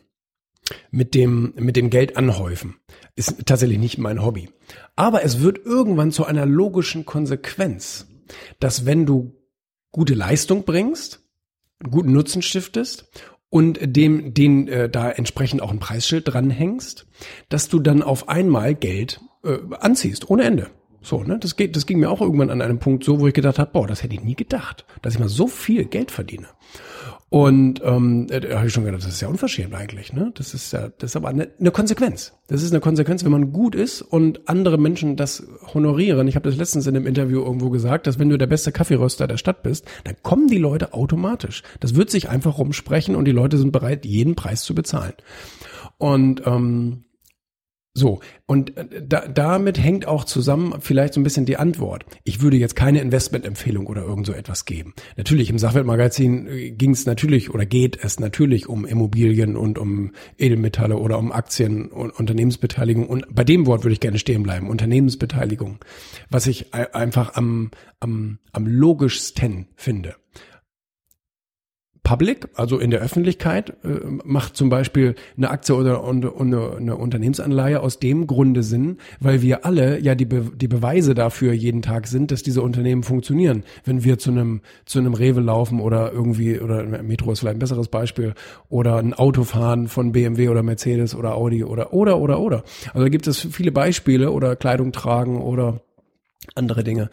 mit 0.92 1.16
dem, 1.16 1.54
mit 1.56 1.78
dem 1.78 1.90
Geld 1.90 2.18
anhäufen 2.18 2.76
ist 3.16 3.46
tatsächlich 3.46 3.80
nicht 3.80 3.98
mein 3.98 4.22
Hobby. 4.22 4.50
Aber 4.98 5.24
es 5.24 5.40
wird 5.40 5.60
irgendwann 5.66 6.12
zu 6.12 6.26
einer 6.26 6.46
logischen 6.46 7.06
Konsequenz, 7.06 8.08
dass 8.60 8.86
wenn 8.86 9.06
du 9.06 9.38
gute 9.92 10.16
Leistung 10.16 10.66
bringst, 10.66 11.26
guten 11.90 12.12
Nutzen 12.12 12.42
stiftest 12.42 13.10
und 13.50 13.80
dem, 13.82 14.34
den 14.34 14.68
äh, 14.68 14.90
da 14.90 15.10
entsprechend 15.12 15.62
auch 15.62 15.72
ein 15.72 15.80
Preisschild 15.80 16.28
dranhängst, 16.28 17.08
dass 17.48 17.70
du 17.70 17.80
dann 17.80 18.04
auf 18.04 18.28
einmal 18.28 18.76
Geld 18.76 19.22
äh, 19.46 19.60
anziehst, 19.80 20.30
ohne 20.30 20.44
Ende. 20.44 20.72
So, 21.02 21.24
ne? 21.24 21.40
Das 21.40 21.56
geht, 21.56 21.76
das 21.76 21.86
ging 21.86 22.00
mir 22.00 22.10
auch 22.10 22.22
irgendwann 22.22 22.50
an 22.50 22.62
einem 22.62 22.80
Punkt 22.80 23.04
so, 23.04 23.20
wo 23.20 23.28
ich 23.28 23.34
gedacht 23.34 23.60
habe, 23.60 23.72
boah, 23.72 23.88
das 23.88 24.04
hätte 24.04 24.14
ich 24.14 24.24
nie 24.24 24.36
gedacht, 24.36 24.86
dass 25.02 25.16
ich 25.16 25.20
mal 25.20 25.30
so 25.30 25.48
viel 25.48 25.86
Geld 25.86 26.12
verdiene. 26.12 26.48
Und 27.34 27.82
ähm, 27.86 28.28
da 28.28 28.58
habe 28.58 28.68
ich 28.68 28.74
schon 28.74 28.84
gedacht, 28.84 29.04
das 29.04 29.14
ist 29.14 29.22
ja 29.22 29.30
unverschämt 29.30 29.74
eigentlich, 29.74 30.12
ne? 30.12 30.34
Das 30.36 30.54
ist 30.54 30.74
ja, 30.74 30.90
das 30.90 31.12
ist 31.12 31.16
aber 31.16 31.30
eine, 31.30 31.48
eine 31.58 31.72
Konsequenz. 31.72 32.34
Das 32.50 32.62
ist 32.62 32.74
eine 32.74 32.82
Konsequenz, 32.82 33.24
wenn 33.24 33.32
man 33.32 33.54
gut 33.54 33.74
ist 33.74 34.02
und 34.02 34.50
andere 34.50 34.78
Menschen 34.78 35.16
das 35.16 35.48
honorieren. 35.74 36.28
Ich 36.28 36.36
habe 36.36 36.50
das 36.50 36.58
letztens 36.58 36.88
in 36.88 36.96
einem 36.98 37.08
Interview 37.08 37.42
irgendwo 37.42 37.70
gesagt, 37.70 38.06
dass 38.06 38.20
wenn 38.20 38.28
du 38.28 38.38
der 38.38 38.48
beste 38.48 38.74
Kaffeeröster 38.74 39.28
der 39.28 39.38
Stadt 39.38 39.64
bist, 39.64 39.86
dann 40.04 40.18
kommen 40.24 40.50
die 40.50 40.58
Leute 40.58 40.94
automatisch. 40.94 41.64
Das 41.80 41.96
wird 41.96 42.10
sich 42.10 42.28
einfach 42.28 42.58
rumsprechen 42.58 43.16
und 43.16 43.24
die 43.24 43.32
Leute 43.32 43.58
sind 43.58 43.72
bereit, 43.72 44.06
jeden 44.06 44.36
Preis 44.36 44.64
zu 44.64 44.76
bezahlen. 44.76 45.14
Und 45.98 46.46
ähm, 46.46 47.06
so, 47.94 48.22
und 48.46 48.78
äh, 48.78 49.04
da, 49.06 49.28
damit 49.28 49.78
hängt 49.78 50.08
auch 50.08 50.24
zusammen 50.24 50.76
vielleicht 50.80 51.14
so 51.14 51.20
ein 51.20 51.24
bisschen 51.24 51.46
die 51.46 51.58
Antwort. 51.58 52.06
Ich 52.24 52.42
würde 52.42 52.56
jetzt 52.56 52.78
keine 52.78 53.02
Investmentempfehlung 53.02 53.86
oder 53.88 54.04
irgend 54.04 54.26
so 54.26 54.32
etwas 54.34 54.64
geben. 54.64 54.94
Natürlich, 55.18 55.50
im 55.50 55.60
Sachwertmagazin 55.60 56.48
äh, 56.48 56.72
ging 56.72 56.92
es 56.92 57.06
natürlich 57.06 57.54
oder 57.54 57.66
geht 57.66 58.02
es 58.02 58.18
natürlich 58.18 58.70
um 58.70 58.86
Immobilien 58.86 59.58
und 59.58 59.78
um 59.78 60.14
Edelmetalle 60.38 60.96
oder 60.96 61.20
um 61.20 61.34
Aktien 61.34 61.88
und 61.88 62.12
Unternehmensbeteiligung. 62.12 63.08
Und 63.08 63.26
bei 63.30 63.44
dem 63.44 63.66
Wort 63.66 63.84
würde 63.84 63.94
ich 63.94 64.00
gerne 64.00 64.20
stehen 64.20 64.44
bleiben, 64.44 64.70
Unternehmensbeteiligung, 64.70 65.80
was 66.30 66.48
ich 66.48 66.74
einfach 66.74 67.36
am, 67.36 67.72
am, 68.00 68.40
am 68.54 68.68
logischsten 68.68 69.68
finde. 69.76 70.16
Public, 72.04 72.48
also 72.56 72.80
in 72.80 72.90
der 72.90 73.00
Öffentlichkeit, 73.00 73.74
äh, 73.84 74.00
macht 74.24 74.58
zum 74.58 74.70
Beispiel 74.70 75.16
eine 75.38 75.52
Aktie 75.52 75.76
oder 75.76 76.04
eine, 76.04 76.32
Unternehmensanleihe 76.96 77.80
aus 77.80 78.00
dem 78.00 78.26
Grunde 78.26 78.64
Sinn, 78.64 78.98
weil 79.20 79.42
wir 79.42 79.66
alle 79.66 80.00
ja 80.00 80.16
die, 80.16 80.26
Be 80.26 80.52
die 80.56 80.68
Beweise 80.68 81.14
dafür 81.14 81.54
jeden 81.54 81.84
Tag 81.84 82.08
sind, 82.08 82.32
dass 82.32 82.42
diese 82.42 82.64
Unternehmen 82.64 83.04
funktionieren. 83.04 83.64
Wenn 83.86 84.04
wir 84.04 84.18
zu 84.18 84.32
einem 84.32 84.62
zu 84.86 85.00
einem 85.00 85.14
Rewe 85.14 85.42
laufen 85.42 85.80
oder 85.80 86.12
irgendwie 86.12 86.60
oder 86.60 86.84
Metro 86.84 87.32
ist 87.32 87.42
vielleicht 87.42 87.58
ein 87.58 87.60
besseres 87.60 87.88
Beispiel 87.88 88.34
oder 88.68 88.98
ein 88.98 89.14
Auto 89.14 89.44
fahren 89.44 89.88
von 89.88 90.12
BMW 90.12 90.50
oder 90.50 90.64
Mercedes 90.64 91.14
oder 91.14 91.36
Audi 91.36 91.64
oder 91.64 91.94
oder 91.94 92.20
oder 92.20 92.40
oder. 92.40 92.64
Also 92.94 93.02
da 93.02 93.10
gibt 93.10 93.28
es 93.28 93.40
viele 93.40 93.72
Beispiele 93.72 94.32
oder 94.32 94.56
Kleidung 94.56 94.92
tragen 94.92 95.40
oder 95.40 95.82
andere 96.56 96.84
Dinge. 96.84 97.10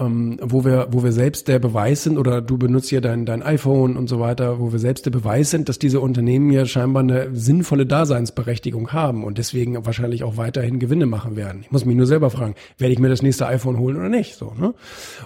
Ähm, 0.00 0.38
wo 0.42 0.64
wir, 0.64 0.88
wo 0.90 1.02
wir 1.02 1.12
selbst 1.12 1.48
der 1.48 1.58
Beweis 1.58 2.02
sind, 2.02 2.18
oder 2.18 2.40
du 2.40 2.58
benutzt 2.58 2.90
ja 2.90 3.00
dein, 3.00 3.26
dein 3.26 3.42
iPhone 3.42 3.96
und 3.96 4.08
so 4.08 4.20
weiter, 4.20 4.60
wo 4.60 4.72
wir 4.72 4.78
selbst 4.78 5.06
der 5.06 5.10
Beweis 5.10 5.50
sind, 5.50 5.68
dass 5.68 5.78
diese 5.78 6.00
Unternehmen 6.00 6.50
ja 6.50 6.66
scheinbar 6.66 7.02
eine 7.02 7.34
sinnvolle 7.34 7.86
Daseinsberechtigung 7.86 8.92
haben 8.92 9.24
und 9.24 9.38
deswegen 9.38 9.84
wahrscheinlich 9.84 10.24
auch 10.24 10.36
weiterhin 10.36 10.78
Gewinne 10.78 11.06
machen 11.06 11.36
werden. 11.36 11.62
Ich 11.62 11.70
muss 11.70 11.84
mich 11.84 11.96
nur 11.96 12.06
selber 12.06 12.30
fragen, 12.30 12.54
werde 12.78 12.92
ich 12.92 12.98
mir 12.98 13.08
das 13.08 13.22
nächste 13.22 13.46
iPhone 13.46 13.78
holen 13.78 13.96
oder 13.96 14.08
nicht? 14.08 14.34
So, 14.34 14.54
ne? 14.58 14.74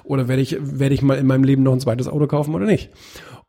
Oder 0.05 0.29
werde 0.29 0.43
ich, 0.43 0.57
werde 0.61 0.95
ich 0.95 1.03
mal 1.03 1.19
in 1.19 1.27
meinem 1.27 1.45
Leben 1.45 1.63
noch 1.63 1.73
ein 1.73 1.81
zweites 1.81 2.09
Auto 2.09 2.27
kaufen 2.27 2.55
oder 2.55 2.67
nicht? 2.67 2.91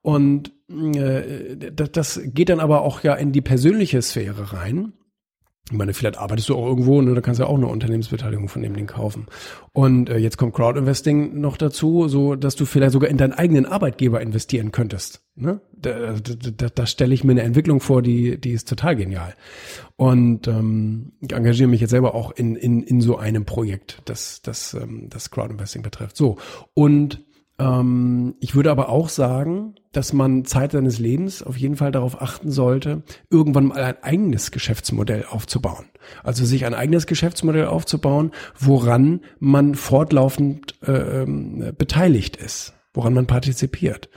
Und 0.02 0.52
äh, 0.70 1.72
das 1.72 2.22
geht 2.26 2.50
dann 2.50 2.60
aber 2.60 2.82
auch 2.82 3.04
ja 3.04 3.14
in 3.14 3.32
die 3.32 3.42
persönliche 3.42 4.02
Sphäre 4.02 4.54
rein. 4.54 4.94
Ich 5.74 5.78
meine, 5.80 5.96
vielleicht 5.96 6.20
arbeitest 6.20 6.50
du 6.50 6.56
auch 6.56 6.68
irgendwo, 6.68 7.02
ne, 7.02 7.16
da 7.16 7.22
kannst 7.22 7.40
du 7.40 7.46
ja 7.46 7.50
auch 7.50 7.58
eine 7.58 7.66
Unternehmensbeteiligung 7.66 8.48
von 8.48 8.62
dem 8.62 8.76
Ding 8.76 8.86
kaufen. 8.86 9.26
Und 9.72 10.08
äh, 10.08 10.18
jetzt 10.18 10.38
kommt 10.38 10.54
Crowdinvesting 10.54 11.42
noch 11.42 11.58
dazu, 11.58 12.08
so 12.08 12.36
dass 12.36 12.56
du 12.56 12.66
vielleicht 12.66 12.92
sogar 12.92 13.10
in 13.10 13.18
deinen 13.18 13.34
eigenen 13.34 13.66
Arbeitgeber 13.66 14.22
investieren 14.22 14.72
könntest. 14.72 15.24
Ne? 15.34 15.62
Da, 15.76 16.14
da, 16.14 16.52
da, 16.52 16.70
da 16.70 16.86
stelle 16.86 17.16
ich 17.16 17.24
mir 17.24 17.32
eine 17.32 17.42
Entwicklung 17.42 17.80
vor, 17.80 18.04
die, 18.04 18.40
die 18.40 18.52
ist 18.52 18.70
total 18.70 18.96
genial. 18.96 19.34
Und 19.96 20.48
ähm, 20.48 21.14
ich 21.22 21.34
engagiere 21.34 21.68
mich 21.68 21.82
jetzt 21.82 21.90
selber 21.90 22.14
auch 22.14 22.30
in, 22.30 22.56
in, 22.56 22.84
in 22.84 23.02
so 23.02 23.18
einem 23.18 23.44
Projekt, 23.44 24.04
das, 24.06 24.44
das, 24.44 24.76
ähm, 24.76 25.08
das 25.10 25.32
Crowdinvesting 25.32 25.82
betrifft. 25.82 26.16
So. 26.16 26.38
Und 26.76 27.26
ähm, 27.60 28.36
ich 28.40 28.56
würde 28.56 28.72
aber 28.72 28.90
auch 28.90 29.10
sagen, 29.10 29.76
dass 29.92 30.14
man 30.14 30.46
Zeit 30.46 30.72
seines 30.72 31.00
Lebens 31.00 31.44
auf 31.44 31.58
jeden 31.58 31.76
Fall 31.76 31.92
darauf 31.92 32.22
achten 32.22 32.52
sollte, 32.52 33.04
irgendwann 33.30 33.68
mal 33.68 33.84
ein 33.84 34.04
eigenes 34.04 34.52
Geschäftsmodell 34.52 35.26
aufzubauen. 35.30 35.86
Also 36.24 36.46
sich 36.46 36.66
ein 36.66 36.74
eigenes 36.74 37.08
Geschäftsmodell 37.08 37.68
aufzubauen, 37.68 38.32
woran 38.60 39.22
man 39.40 39.76
fortlaufend 39.76 40.76
äh, 40.82 41.26
beteiligt 41.78 42.38
ist, 42.38 42.74
woran 42.94 43.14
man 43.14 43.28
partizipiert. 43.28 44.10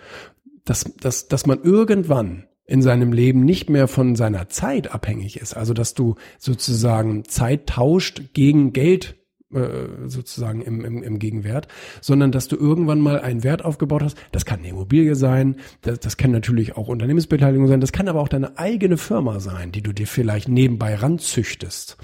Dass, 0.64 0.85
dass, 1.00 1.28
dass 1.28 1.47
man 1.47 1.62
irgendwann 1.62 2.45
in 2.64 2.83
seinem 2.83 3.12
Leben 3.12 3.45
nicht 3.45 3.71
mehr 3.71 3.87
von 3.87 4.16
seiner 4.16 4.49
Zeit 4.49 4.93
abhängig 4.93 5.37
ist. 5.37 5.57
Also 5.57 5.73
dass 5.73 5.95
du 5.95 6.16
sozusagen 6.38 7.25
Zeit 7.25 7.69
tauscht 7.69 8.35
gegen 8.35 8.73
Geld 8.73 9.16
äh, 9.57 10.09
sozusagen 10.09 10.63
im, 10.63 10.85
im, 10.85 11.03
im 11.03 11.19
Gegenwert, 11.19 11.69
sondern 12.01 12.33
dass 12.33 12.49
du 12.49 12.57
irgendwann 12.57 13.01
mal 13.01 13.21
einen 13.21 13.43
Wert 13.45 13.65
aufgebaut 13.65 14.03
hast. 14.03 14.17
Das 14.33 14.45
kann 14.45 14.61
eine 14.61 14.69
Immobilie 14.69 15.15
sein, 15.15 15.57
das, 15.83 16.01
das 16.01 16.17
kann 16.17 16.31
natürlich 16.31 16.77
auch 16.77 16.89
Unternehmensbeteiligung 16.89 17.67
sein, 17.67 17.81
das 17.81 17.93
kann 17.93 18.09
aber 18.09 18.21
auch 18.21 18.29
deine 18.29 18.59
eigene 18.59 18.97
Firma 18.97 19.41
sein, 19.41 19.73
die 19.73 19.83
du 19.83 19.93
dir 19.93 20.07
vielleicht 20.07 20.49
nebenbei 20.49 20.95
ranzüchtest, 20.95 21.97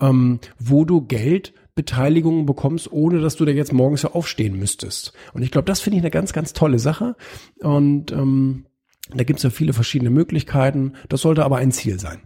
ähm, 0.00 0.40
wo 0.58 0.84
du 0.84 1.02
Geld 1.02 1.52
Beteiligungen 1.74 2.46
bekommst, 2.46 2.92
ohne 2.92 3.20
dass 3.20 3.36
du 3.36 3.44
da 3.44 3.50
jetzt 3.50 3.72
morgens 3.72 4.02
ja 4.02 4.12
aufstehen 4.12 4.56
müsstest. 4.58 5.12
Und 5.32 5.42
ich 5.42 5.50
glaube, 5.50 5.66
das 5.66 5.80
finde 5.80 5.96
ich 5.96 6.02
eine 6.02 6.10
ganz, 6.10 6.32
ganz 6.32 6.52
tolle 6.52 6.78
Sache. 6.78 7.16
Und 7.58 8.12
ähm, 8.12 8.66
da 9.10 9.24
gibt 9.24 9.38
es 9.38 9.42
ja 9.42 9.50
viele 9.50 9.72
verschiedene 9.72 10.10
Möglichkeiten. 10.10 10.92
Das 11.08 11.22
sollte 11.22 11.44
aber 11.44 11.56
ein 11.56 11.72
Ziel 11.72 11.98
sein. 11.98 12.20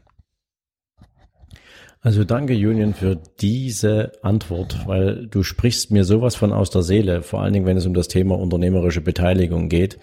Also 2.01 2.23
danke, 2.23 2.55
Julian, 2.55 2.95
für 2.95 3.19
diese 3.41 4.13
Antwort, 4.23 4.87
weil 4.87 5.27
du 5.27 5.43
sprichst 5.43 5.91
mir 5.91 6.05
sowas 6.05 6.37
von 6.37 6.53
aus 6.53 6.71
der 6.71 6.83
Seele, 6.83 7.23
vor 7.23 7.43
allen 7.43 7.53
Dingen, 7.53 7.67
wenn 7.67 7.77
es 7.77 7.87
um 7.87 7.95
das 7.95 8.07
Thema 8.07 8.39
unternehmerische 8.39 9.01
Beteiligung 9.01 9.69
geht, 9.69 9.99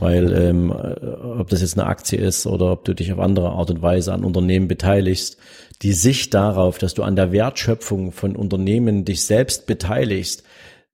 weil 0.00 0.32
ähm, 0.32 0.70
ob 0.70 1.48
das 1.48 1.60
jetzt 1.60 1.78
eine 1.78 1.86
Aktie 1.86 2.18
ist 2.18 2.46
oder 2.46 2.72
ob 2.72 2.86
du 2.86 2.94
dich 2.94 3.12
auf 3.12 3.18
andere 3.18 3.50
Art 3.50 3.70
und 3.70 3.82
Weise 3.82 4.14
an 4.14 4.24
Unternehmen 4.24 4.68
beteiligst, 4.68 5.36
die 5.82 5.92
Sicht 5.92 6.32
darauf, 6.32 6.78
dass 6.78 6.94
du 6.94 7.02
an 7.02 7.14
der 7.14 7.30
Wertschöpfung 7.30 8.12
von 8.12 8.36
Unternehmen 8.36 9.04
dich 9.04 9.26
selbst 9.26 9.66
beteiligst, 9.66 10.44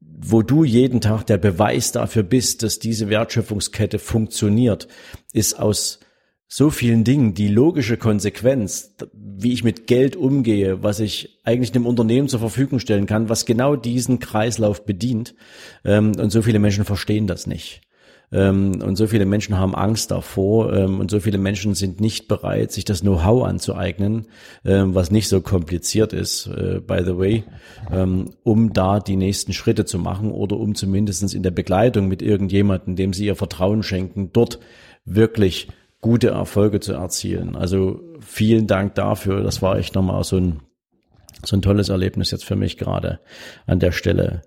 wo 0.01 0.43
du 0.43 0.65
jeden 0.65 1.01
Tag 1.01 1.27
der 1.27 1.39
Beweis 1.39 1.93
dafür 1.93 2.25
bist, 2.25 2.65
dass 2.65 2.81
diese 2.81 3.09
Wertschöpfungskette 3.09 4.01
funktioniert, 4.01 4.89
ist 5.33 5.59
aus 5.61 6.00
so 6.53 6.71
vielen 6.71 7.05
Dingen 7.05 7.33
die 7.33 7.47
logische 7.47 7.97
Konsequenz, 7.97 8.97
wie 9.15 9.53
ich 9.53 9.63
mit 9.63 9.87
Geld 9.87 10.17
umgehe, 10.17 10.83
was 10.83 10.99
ich 10.99 11.39
eigentlich 11.45 11.71
dem 11.71 11.87
Unternehmen 11.87 12.27
zur 12.27 12.41
Verfügung 12.41 12.81
stellen 12.81 13.07
kann, 13.07 13.29
was 13.29 13.47
genau 13.47 13.77
diesen 13.77 14.19
Kreislauf 14.19 14.85
bedient. 14.85 15.37
Ähm, 15.85 16.11
und 16.19 16.31
so 16.31 16.43
viele 16.43 16.59
Menschen 16.59 16.85
verstehen 16.85 17.29
das 17.29 17.47
nicht. 17.47 17.83
Ähm, 18.33 18.83
und 18.83 18.97
so 18.97 19.07
viele 19.07 19.27
Menschen 19.27 19.59
haben 19.59 19.77
Angst 19.77 20.11
davor 20.11 20.73
ähm, 20.73 20.99
und 20.99 21.09
so 21.09 21.21
viele 21.21 21.39
Menschen 21.39 21.77
sind 21.77 22.01
nicht 22.01 22.27
bereit, 22.27 22.73
sich 22.73 22.85
das 22.85 23.03
Know-how 23.03 23.45
anzueignen, 23.45 24.27
was 24.65 25.13
nicht 25.13 25.29
so 25.29 25.41
kompliziert 25.41 26.13
ist, 26.13 26.49
äh, 26.49 26.81
by 26.85 27.03
the 27.05 27.17
way, 27.17 27.45
um 28.43 28.73
da 28.73 28.99
die 28.99 29.17
nächsten 29.17 29.53
Schritte 29.53 29.85
zu 29.85 30.01
machen 30.01 30.33
oder 30.33 30.57
um 30.57 30.75
zumindestens 30.75 31.33
in 31.33 31.45
der 31.45 31.53
Begleitung 31.53 32.09
mit 32.09 32.23
irgendjemandem, 32.23 32.97
dem 32.97 33.13
sie 33.13 33.27
ihr 33.27 33.37
Vertrauen 33.37 33.85
schenken, 33.85 34.31
dort 34.33 34.59
wirklich 35.05 35.69
gute 36.01 36.29
Erfolge 36.29 36.81
zu 36.81 36.93
erzielen. 36.93 37.57
Also 37.57 38.01
vielen 38.21 38.67
Dank 38.67 38.95
dafür. 38.95 39.43
Das 39.43 39.63
war 39.63 39.79
echt 39.79 39.95
nochmal 39.95 40.25
so 40.25 40.37
ein, 40.37 40.61
so 41.45 41.57
ein 41.57 41.63
tolles 41.63 41.89
Erlebnis 41.89 42.31
jetzt 42.31 42.45
für 42.45 42.57
mich 42.57 42.79
gerade 42.79 43.21
an 43.67 43.81
der 43.81 43.93
Stelle. 43.93 44.43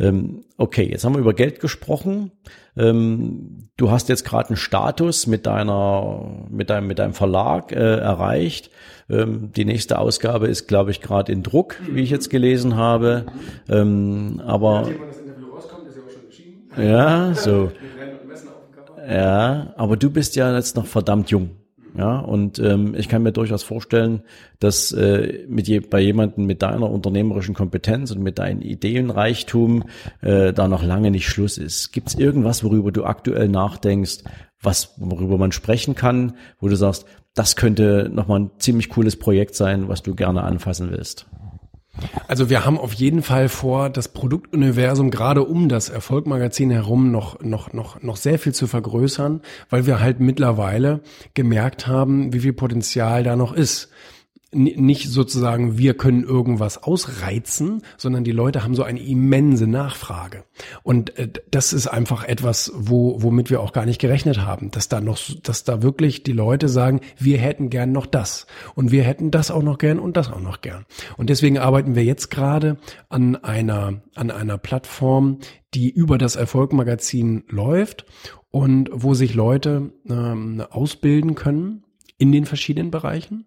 Ähm, 0.00 0.44
okay, 0.56 0.88
jetzt 0.88 1.04
haben 1.04 1.14
wir 1.14 1.20
über 1.20 1.34
Geld 1.34 1.60
gesprochen. 1.60 2.30
Ähm, 2.76 3.68
du 3.76 3.90
hast 3.90 4.08
jetzt 4.08 4.24
gerade 4.24 4.50
einen 4.50 4.56
Status 4.56 5.26
mit 5.26 5.46
deiner, 5.46 6.46
mit 6.50 6.70
deinem, 6.70 6.86
mit 6.86 6.98
deinem 7.00 7.14
Verlag 7.14 7.72
äh, 7.72 7.96
erreicht. 7.96 8.70
Ähm, 9.10 9.50
die 9.52 9.64
nächste 9.64 9.98
Ausgabe 9.98 10.46
ist, 10.46 10.68
glaube 10.68 10.92
ich, 10.92 11.00
gerade 11.00 11.32
in 11.32 11.42
Druck, 11.42 11.76
wie 11.90 12.02
ich 12.02 12.10
jetzt 12.10 12.30
gelesen 12.30 12.76
habe. 12.76 13.26
Aber 13.68 14.88
ja, 16.76 17.34
so. 17.34 17.72
Ja, 19.08 19.72
aber 19.76 19.96
du 19.96 20.10
bist 20.10 20.36
ja 20.36 20.54
jetzt 20.54 20.76
noch 20.76 20.86
verdammt 20.86 21.30
jung. 21.30 21.50
Ja, 21.96 22.18
und 22.18 22.58
ähm, 22.58 22.94
ich 22.96 23.08
kann 23.08 23.22
mir 23.22 23.32
durchaus 23.32 23.62
vorstellen, 23.62 24.22
dass 24.60 24.92
äh, 24.92 25.46
mit 25.48 25.66
je, 25.66 25.80
bei 25.80 26.00
jemandem 26.00 26.44
mit 26.44 26.60
deiner 26.60 26.90
unternehmerischen 26.90 27.54
Kompetenz 27.54 28.10
und 28.10 28.22
mit 28.22 28.38
deinem 28.38 28.60
Ideenreichtum 28.60 29.84
äh, 30.20 30.52
da 30.52 30.68
noch 30.68 30.84
lange 30.84 31.10
nicht 31.10 31.26
Schluss 31.26 31.56
ist. 31.56 31.90
Gibt 31.92 32.08
es 32.08 32.14
irgendwas, 32.14 32.62
worüber 32.62 32.92
du 32.92 33.04
aktuell 33.04 33.48
nachdenkst, 33.48 34.18
was 34.60 34.94
worüber 34.98 35.38
man 35.38 35.50
sprechen 35.50 35.94
kann, 35.94 36.34
wo 36.60 36.68
du 36.68 36.76
sagst, 36.76 37.06
das 37.34 37.56
könnte 37.56 38.10
nochmal 38.12 38.40
ein 38.40 38.50
ziemlich 38.58 38.90
cooles 38.90 39.16
Projekt 39.16 39.54
sein, 39.54 39.88
was 39.88 40.02
du 40.02 40.14
gerne 40.14 40.42
anfassen 40.42 40.90
willst? 40.90 41.26
Also 42.26 42.50
wir 42.50 42.64
haben 42.64 42.78
auf 42.78 42.92
jeden 42.92 43.22
Fall 43.22 43.48
vor, 43.48 43.90
das 43.90 44.08
Produktuniversum 44.08 45.10
gerade 45.10 45.44
um 45.44 45.68
das 45.68 45.88
Erfolgmagazin 45.88 46.70
herum 46.70 47.10
noch, 47.10 47.40
noch, 47.40 47.72
noch, 47.72 48.02
noch 48.02 48.16
sehr 48.16 48.38
viel 48.38 48.54
zu 48.54 48.66
vergrößern, 48.66 49.40
weil 49.70 49.86
wir 49.86 50.00
halt 50.00 50.20
mittlerweile 50.20 51.00
gemerkt 51.34 51.86
haben, 51.86 52.32
wie 52.32 52.40
viel 52.40 52.52
Potenzial 52.52 53.22
da 53.22 53.36
noch 53.36 53.52
ist 53.52 53.90
nicht 54.50 55.10
sozusagen, 55.10 55.76
wir 55.76 55.92
können 55.92 56.22
irgendwas 56.22 56.82
ausreizen, 56.82 57.82
sondern 57.98 58.24
die 58.24 58.32
Leute 58.32 58.64
haben 58.64 58.74
so 58.74 58.82
eine 58.82 59.00
immense 59.00 59.66
Nachfrage. 59.66 60.44
Und 60.82 61.18
äh, 61.18 61.28
das 61.50 61.74
ist 61.74 61.86
einfach 61.86 62.24
etwas, 62.24 62.72
wo, 62.74 63.22
womit 63.22 63.50
wir 63.50 63.60
auch 63.60 63.74
gar 63.74 63.84
nicht 63.84 64.00
gerechnet 64.00 64.40
haben, 64.40 64.70
dass 64.70 64.88
da 64.88 65.02
noch, 65.02 65.18
dass 65.42 65.64
da 65.64 65.82
wirklich 65.82 66.22
die 66.22 66.32
Leute 66.32 66.70
sagen, 66.70 67.00
wir 67.18 67.36
hätten 67.36 67.68
gern 67.68 67.92
noch 67.92 68.06
das 68.06 68.46
und 68.74 68.90
wir 68.90 69.02
hätten 69.02 69.30
das 69.30 69.50
auch 69.50 69.62
noch 69.62 69.76
gern 69.76 69.98
und 69.98 70.16
das 70.16 70.32
auch 70.32 70.40
noch 70.40 70.62
gern. 70.62 70.86
Und 71.18 71.28
deswegen 71.28 71.58
arbeiten 71.58 71.94
wir 71.94 72.04
jetzt 72.04 72.30
gerade 72.30 72.78
an 73.10 73.36
einer, 73.36 74.00
an 74.14 74.30
einer 74.30 74.56
Plattform, 74.56 75.40
die 75.74 75.90
über 75.90 76.16
das 76.16 76.36
Erfolgmagazin 76.36 77.44
läuft 77.48 78.06
und 78.50 78.88
wo 78.94 79.12
sich 79.12 79.34
Leute 79.34 79.92
ähm, 80.08 80.62
ausbilden 80.70 81.34
können 81.34 81.84
in 82.16 82.32
den 82.32 82.46
verschiedenen 82.46 82.90
Bereichen 82.90 83.44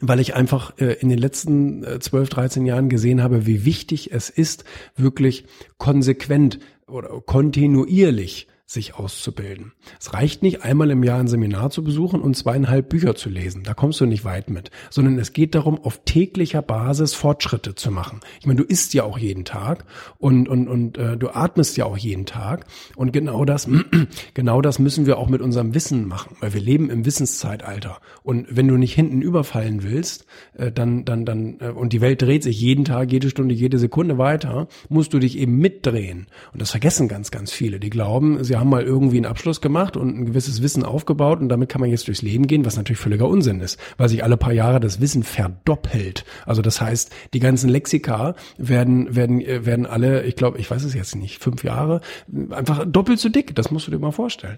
weil 0.00 0.20
ich 0.20 0.34
einfach 0.34 0.78
äh, 0.78 0.94
in 0.94 1.08
den 1.08 1.18
letzten 1.18 1.84
äh, 1.84 1.98
12, 1.98 2.28
13 2.28 2.66
Jahren 2.66 2.88
gesehen 2.88 3.22
habe, 3.22 3.46
wie 3.46 3.64
wichtig 3.64 4.12
es 4.12 4.30
ist, 4.30 4.64
wirklich 4.96 5.46
konsequent 5.78 6.58
oder 6.86 7.20
kontinuierlich 7.20 8.48
sich 8.68 8.96
auszubilden. 8.96 9.72
Es 10.00 10.12
reicht 10.12 10.42
nicht, 10.42 10.62
einmal 10.62 10.90
im 10.90 11.04
Jahr 11.04 11.20
ein 11.20 11.28
Seminar 11.28 11.70
zu 11.70 11.84
besuchen 11.84 12.20
und 12.20 12.36
zweieinhalb 12.36 12.88
Bücher 12.88 13.14
zu 13.14 13.28
lesen. 13.28 13.62
Da 13.62 13.74
kommst 13.74 14.00
du 14.00 14.06
nicht 14.06 14.24
weit 14.24 14.50
mit. 14.50 14.72
Sondern 14.90 15.20
es 15.20 15.32
geht 15.32 15.54
darum, 15.54 15.78
auf 15.80 16.00
täglicher 16.04 16.62
Basis 16.62 17.14
Fortschritte 17.14 17.76
zu 17.76 17.92
machen. 17.92 18.20
Ich 18.40 18.46
meine, 18.46 18.60
du 18.60 18.64
isst 18.64 18.92
ja 18.92 19.04
auch 19.04 19.18
jeden 19.18 19.44
Tag 19.44 19.84
und, 20.18 20.48
und, 20.48 20.66
und 20.66 20.98
äh, 20.98 21.16
du 21.16 21.28
atmest 21.28 21.76
ja 21.76 21.84
auch 21.84 21.96
jeden 21.96 22.26
Tag. 22.26 22.66
Und 22.96 23.12
genau 23.12 23.44
das, 23.44 23.68
genau 24.34 24.60
das 24.60 24.80
müssen 24.80 25.06
wir 25.06 25.18
auch 25.18 25.28
mit 25.28 25.42
unserem 25.42 25.72
Wissen 25.72 26.08
machen, 26.08 26.36
weil 26.40 26.52
wir 26.52 26.60
leben 26.60 26.90
im 26.90 27.06
Wissenszeitalter. 27.06 28.00
Und 28.24 28.48
wenn 28.50 28.66
du 28.66 28.76
nicht 28.76 28.94
hinten 28.94 29.22
überfallen 29.22 29.84
willst, 29.84 30.26
äh, 30.54 30.72
dann, 30.72 31.04
dann, 31.04 31.24
dann, 31.24 31.58
äh, 31.60 31.68
und 31.68 31.92
die 31.92 32.00
Welt 32.00 32.20
dreht 32.20 32.42
sich 32.42 32.60
jeden 32.60 32.84
Tag, 32.84 33.12
jede 33.12 33.30
Stunde, 33.30 33.54
jede 33.54 33.78
Sekunde 33.78 34.18
weiter, 34.18 34.66
musst 34.88 35.14
du 35.14 35.20
dich 35.20 35.38
eben 35.38 35.56
mitdrehen. 35.56 36.26
Und 36.52 36.60
das 36.60 36.72
vergessen 36.72 37.06
ganz, 37.06 37.30
ganz 37.30 37.52
viele. 37.52 37.78
Die 37.78 37.90
glauben, 37.90 38.42
sie 38.42 38.55
wir 38.56 38.60
haben 38.60 38.70
mal 38.70 38.84
irgendwie 38.84 39.18
einen 39.18 39.26
Abschluss 39.26 39.60
gemacht 39.60 39.98
und 39.98 40.16
ein 40.16 40.24
gewisses 40.24 40.62
Wissen 40.62 40.82
aufgebaut 40.82 41.40
und 41.40 41.50
damit 41.50 41.68
kann 41.68 41.82
man 41.82 41.90
jetzt 41.90 42.08
durchs 42.08 42.22
Leben 42.22 42.46
gehen, 42.46 42.64
was 42.64 42.78
natürlich 42.78 42.98
völliger 42.98 43.28
Unsinn 43.28 43.60
ist, 43.60 43.78
weil 43.98 44.08
sich 44.08 44.24
alle 44.24 44.38
paar 44.38 44.54
Jahre 44.54 44.80
das 44.80 44.98
Wissen 44.98 45.24
verdoppelt. 45.24 46.24
Also 46.46 46.62
das 46.62 46.80
heißt, 46.80 47.14
die 47.34 47.38
ganzen 47.38 47.68
Lexika 47.68 48.34
werden, 48.56 49.14
werden, 49.14 49.42
äh, 49.42 49.66
werden 49.66 49.84
alle, 49.84 50.22
ich 50.22 50.36
glaube, 50.36 50.56
ich 50.56 50.70
weiß 50.70 50.84
es 50.84 50.94
jetzt 50.94 51.16
nicht, 51.16 51.42
fünf 51.42 51.64
Jahre, 51.64 52.00
einfach 52.48 52.86
doppelt 52.86 53.18
so 53.18 53.28
dick. 53.28 53.54
Das 53.54 53.70
musst 53.70 53.88
du 53.88 53.90
dir 53.90 53.98
mal 53.98 54.10
vorstellen. 54.10 54.56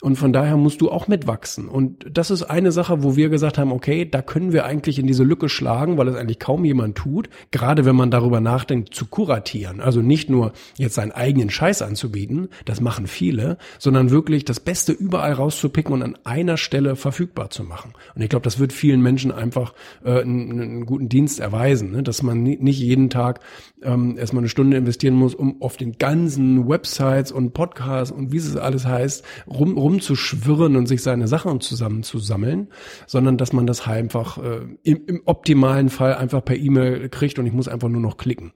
Und 0.00 0.14
von 0.14 0.32
daher 0.32 0.56
musst 0.56 0.80
du 0.80 0.88
auch 0.88 1.08
mitwachsen. 1.08 1.66
Und 1.66 2.06
das 2.08 2.30
ist 2.30 2.44
eine 2.44 2.70
Sache, 2.70 3.02
wo 3.02 3.16
wir 3.16 3.30
gesagt 3.30 3.58
haben, 3.58 3.72
okay, 3.72 4.08
da 4.08 4.22
können 4.22 4.52
wir 4.52 4.64
eigentlich 4.64 5.00
in 5.00 5.08
diese 5.08 5.24
Lücke 5.24 5.48
schlagen, 5.48 5.98
weil 5.98 6.06
es 6.06 6.14
eigentlich 6.14 6.38
kaum 6.38 6.64
jemand 6.64 6.96
tut. 6.96 7.28
Gerade 7.50 7.84
wenn 7.84 7.96
man 7.96 8.12
darüber 8.12 8.40
nachdenkt, 8.40 8.94
zu 8.94 9.06
kuratieren. 9.06 9.80
Also 9.80 10.02
nicht 10.02 10.30
nur 10.30 10.52
jetzt 10.76 10.94
seinen 10.94 11.10
eigenen 11.10 11.50
Scheiß 11.50 11.82
anzubieten, 11.82 12.48
das 12.64 12.80
machen 12.80 13.08
viele, 13.08 13.39
sondern 13.78 14.10
wirklich 14.10 14.44
das 14.44 14.60
Beste 14.60 14.92
überall 14.92 15.32
rauszupicken 15.32 15.92
und 15.92 16.02
an 16.02 16.18
einer 16.24 16.56
Stelle 16.56 16.96
verfügbar 16.96 17.50
zu 17.50 17.64
machen. 17.64 17.92
Und 18.14 18.22
ich 18.22 18.28
glaube, 18.28 18.44
das 18.44 18.58
wird 18.58 18.72
vielen 18.72 19.02
Menschen 19.02 19.32
einfach 19.32 19.74
äh, 20.04 20.20
einen, 20.20 20.50
einen 20.60 20.86
guten 20.86 21.08
Dienst 21.08 21.40
erweisen, 21.40 21.90
ne? 21.92 22.02
dass 22.02 22.22
man 22.22 22.42
nicht 22.42 22.78
jeden 22.78 23.10
Tag 23.10 23.40
ähm, 23.82 24.16
erstmal 24.18 24.40
eine 24.40 24.48
Stunde 24.48 24.76
investieren 24.76 25.14
muss, 25.14 25.34
um 25.34 25.60
auf 25.62 25.76
den 25.76 25.98
ganzen 25.98 26.68
Websites 26.68 27.32
und 27.32 27.52
Podcasts 27.52 28.12
und 28.12 28.32
wie 28.32 28.36
es 28.36 28.56
alles 28.56 28.86
heißt, 28.86 29.24
rum, 29.46 29.76
rumzuschwirren 29.76 30.76
und 30.76 30.86
sich 30.86 31.02
seine 31.02 31.28
Sachen 31.28 31.60
zusammenzusammeln, 31.60 32.68
sondern 33.06 33.36
dass 33.36 33.52
man 33.52 33.66
das 33.66 33.86
einfach 33.86 34.38
äh, 34.38 34.60
im, 34.82 35.06
im 35.06 35.22
optimalen 35.24 35.88
Fall 35.88 36.14
einfach 36.14 36.44
per 36.44 36.56
E-Mail 36.56 37.08
kriegt 37.08 37.38
und 37.38 37.46
ich 37.46 37.52
muss 37.52 37.68
einfach 37.68 37.88
nur 37.88 38.00
noch 38.00 38.16
klicken. 38.16 38.52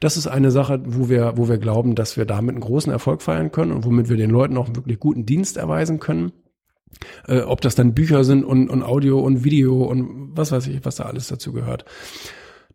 Das 0.00 0.16
ist 0.16 0.26
eine 0.26 0.50
Sache, 0.50 0.80
wo 0.84 1.08
wir, 1.08 1.34
wo 1.36 1.48
wir 1.48 1.58
glauben, 1.58 1.94
dass 1.94 2.16
wir 2.16 2.24
damit 2.24 2.54
einen 2.54 2.60
großen 2.60 2.92
Erfolg 2.92 3.22
feiern 3.22 3.52
können 3.52 3.72
und 3.72 3.84
womit 3.84 4.08
wir 4.08 4.16
den 4.20 4.30
Leuten 4.30 4.56
auch 4.56 4.68
wirklich 4.74 4.98
guten 4.98 5.26
Dienst 5.26 5.56
erweisen 5.56 6.00
können. 6.00 6.32
Äh, 7.26 7.40
ob 7.40 7.60
das 7.60 7.74
dann 7.74 7.94
Bücher 7.94 8.24
sind 8.24 8.44
und, 8.44 8.68
und 8.68 8.82
Audio 8.82 9.20
und 9.20 9.44
Video 9.44 9.82
und 9.84 10.30
was 10.36 10.52
weiß 10.52 10.66
ich, 10.66 10.84
was 10.84 10.96
da 10.96 11.04
alles 11.04 11.28
dazu 11.28 11.52
gehört. 11.52 11.84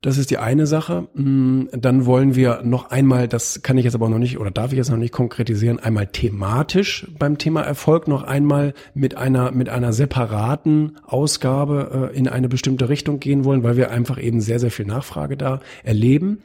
Das 0.01 0.17
ist 0.19 0.29
die 0.29 0.37
eine 0.37 0.67
Sache. 0.67 1.07
Mm, 1.15 1.63
dann 1.71 2.05
wollen 2.05 2.35
wir 2.35 2.61
noch 2.63 2.91
einmal, 2.91 3.27
das 3.27 3.63
kann 3.63 3.77
ich 3.77 3.85
jetzt 3.85 3.95
aber 3.95 4.07
noch 4.07 4.19
nicht 4.19 4.39
oder 4.39 4.51
darf 4.51 4.71
ich 4.71 4.77
jetzt 4.77 4.91
noch 4.91 4.97
nicht 4.97 5.13
konkretisieren, 5.13 5.79
einmal 5.79 6.07
thematisch 6.07 7.07
beim 7.17 7.37
Thema 7.37 7.61
Erfolg 7.61 8.07
noch 8.07 8.23
einmal 8.23 8.73
mit 8.93 9.17
einer, 9.17 9.51
mit 9.51 9.67
einer 9.69 9.93
separaten 9.93 10.97
Ausgabe 11.03 12.11
äh, 12.13 12.17
in 12.17 12.27
eine 12.27 12.49
bestimmte 12.49 12.87
Richtung 12.87 13.19
gehen 13.19 13.45
wollen, 13.45 13.63
weil 13.63 13.77
wir 13.77 13.91
einfach 13.91 14.21
eben 14.21 14.41
sehr, 14.41 14.59
sehr 14.59 14.71
viel 14.71 14.85
Nachfrage 14.85 15.37
da 15.37 15.59
erleben. 15.83 16.43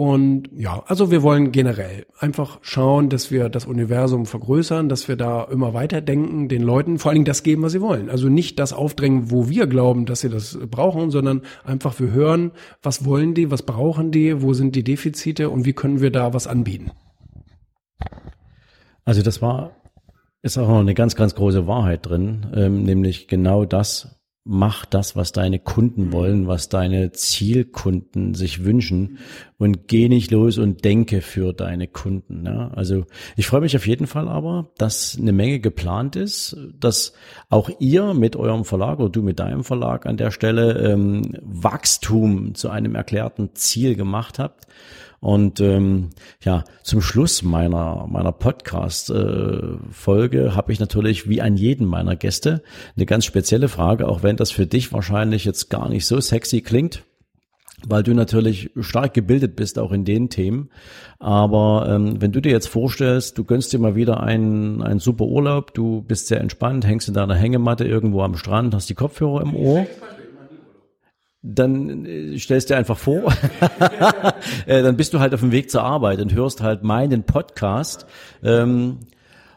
Und 0.00 0.50
ja, 0.54 0.84
also 0.86 1.10
wir 1.10 1.24
wollen 1.24 1.50
generell 1.50 2.06
einfach 2.20 2.60
schauen, 2.62 3.08
dass 3.08 3.32
wir 3.32 3.48
das 3.48 3.66
Universum 3.66 4.26
vergrößern, 4.26 4.88
dass 4.88 5.08
wir 5.08 5.16
da 5.16 5.42
immer 5.42 5.74
weiter 5.74 6.00
denken, 6.00 6.48
den 6.48 6.62
Leuten 6.62 7.00
vor 7.00 7.08
allen 7.10 7.16
Dingen 7.16 7.24
das 7.24 7.42
geben, 7.42 7.62
was 7.62 7.72
sie 7.72 7.80
wollen. 7.80 8.08
Also 8.08 8.28
nicht 8.28 8.60
das 8.60 8.72
aufdrängen, 8.72 9.32
wo 9.32 9.48
wir 9.48 9.66
glauben, 9.66 10.06
dass 10.06 10.20
sie 10.20 10.28
das 10.28 10.56
brauchen, 10.70 11.10
sondern 11.10 11.42
einfach 11.64 11.98
wir 11.98 12.12
hören, 12.12 12.52
was 12.80 13.04
wollen 13.04 13.34
die, 13.34 13.50
was 13.50 13.62
brauchen 13.64 14.12
die, 14.12 14.40
wo 14.40 14.52
sind 14.52 14.76
die 14.76 14.84
Defizite 14.84 15.50
und 15.50 15.64
wie 15.64 15.72
können 15.72 16.00
wir 16.00 16.12
da 16.12 16.32
was 16.32 16.46
anbieten. 16.46 16.92
Also 19.04 19.22
das 19.22 19.42
war, 19.42 19.72
ist 20.42 20.58
auch 20.58 20.68
noch 20.68 20.78
eine 20.78 20.94
ganz, 20.94 21.16
ganz 21.16 21.34
große 21.34 21.66
Wahrheit 21.66 22.06
drin, 22.06 22.46
ähm, 22.54 22.84
nämlich 22.84 23.26
genau 23.26 23.64
das, 23.64 24.17
mach 24.50 24.86
das, 24.86 25.14
was 25.14 25.32
deine 25.32 25.58
Kunden 25.58 26.10
wollen, 26.10 26.48
was 26.48 26.70
deine 26.70 27.12
Zielkunden 27.12 28.32
sich 28.32 28.64
wünschen 28.64 29.18
und 29.58 29.88
geh 29.88 30.08
nicht 30.08 30.30
los 30.30 30.56
und 30.56 30.86
denke 30.86 31.20
für 31.20 31.52
deine 31.52 31.86
Kunden. 31.86 32.46
Ja? 32.46 32.70
Also 32.74 33.04
ich 33.36 33.46
freue 33.46 33.60
mich 33.60 33.76
auf 33.76 33.86
jeden 33.86 34.06
Fall 34.06 34.26
aber, 34.26 34.70
dass 34.78 35.18
eine 35.20 35.32
Menge 35.32 35.60
geplant 35.60 36.16
ist, 36.16 36.56
dass 36.80 37.12
auch 37.50 37.68
ihr 37.78 38.14
mit 38.14 38.36
eurem 38.36 38.64
Verlag 38.64 39.00
oder 39.00 39.10
du 39.10 39.22
mit 39.22 39.38
deinem 39.38 39.64
Verlag 39.64 40.06
an 40.06 40.16
der 40.16 40.30
Stelle 40.30 40.78
ähm, 40.78 41.36
Wachstum 41.42 42.54
zu 42.54 42.70
einem 42.70 42.94
erklärten 42.94 43.50
Ziel 43.54 43.96
gemacht 43.96 44.38
habt 44.38 44.66
und 45.20 45.60
ähm, 45.60 46.10
ja, 46.42 46.64
zum 46.82 47.00
Schluss 47.00 47.42
meiner 47.42 48.06
meiner 48.08 48.32
Podcast-Folge 48.32 50.46
äh, 50.46 50.50
habe 50.50 50.72
ich 50.72 50.80
natürlich 50.80 51.28
wie 51.28 51.42
an 51.42 51.56
jeden 51.56 51.86
meiner 51.86 52.16
Gäste 52.16 52.62
eine 52.96 53.06
ganz 53.06 53.24
spezielle 53.24 53.68
Frage, 53.68 54.08
auch 54.08 54.22
wenn 54.22 54.36
das 54.36 54.50
für 54.50 54.66
dich 54.66 54.92
wahrscheinlich 54.92 55.44
jetzt 55.44 55.70
gar 55.70 55.88
nicht 55.88 56.06
so 56.06 56.20
sexy 56.20 56.60
klingt 56.60 57.04
weil 57.86 58.02
du 58.02 58.12
natürlich 58.12 58.70
stark 58.80 59.14
gebildet 59.14 59.56
bist, 59.56 59.78
auch 59.78 59.92
in 59.92 60.04
den 60.04 60.30
Themen. 60.30 60.70
Aber 61.18 61.86
ähm, 61.88 62.20
wenn 62.20 62.32
du 62.32 62.40
dir 62.40 62.50
jetzt 62.50 62.68
vorstellst, 62.68 63.38
du 63.38 63.44
gönnst 63.44 63.72
dir 63.72 63.78
mal 63.78 63.94
wieder 63.94 64.20
einen, 64.20 64.82
einen 64.82 64.98
super 64.98 65.26
Urlaub, 65.26 65.74
du 65.74 66.02
bist 66.02 66.26
sehr 66.26 66.40
entspannt, 66.40 66.86
hängst 66.86 67.08
in 67.08 67.14
deiner 67.14 67.36
Hängematte 67.36 67.84
irgendwo 67.84 68.22
am 68.22 68.36
Strand, 68.36 68.74
hast 68.74 68.90
die 68.90 68.94
Kopfhörer 68.94 69.42
im 69.42 69.54
Ohr 69.54 69.86
dann 71.42 72.04
äh, 72.04 72.38
stellst 72.38 72.70
dir 72.70 72.76
einfach 72.76 72.98
vor, 72.98 73.32
äh, 74.66 74.82
dann 74.82 74.96
bist 74.96 75.14
du 75.14 75.20
halt 75.20 75.34
auf 75.34 75.40
dem 75.40 75.52
Weg 75.52 75.70
zur 75.70 75.82
Arbeit 75.82 76.20
und 76.20 76.32
hörst 76.34 76.60
halt 76.60 76.82
meinen 76.82 77.24
Podcast. 77.24 78.06
Ähm, 78.42 79.00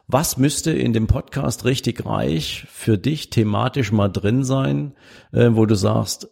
was 0.07 0.37
müsste 0.37 0.71
in 0.71 0.93
dem 0.93 1.07
Podcast 1.07 1.65
richtig 1.65 2.05
reich 2.05 2.65
für 2.69 2.97
dich 2.97 3.29
thematisch 3.29 3.91
mal 3.91 4.09
drin 4.09 4.43
sein, 4.43 4.93
äh, 5.31 5.49
wo 5.51 5.65
du 5.65 5.75
sagst, 5.75 6.29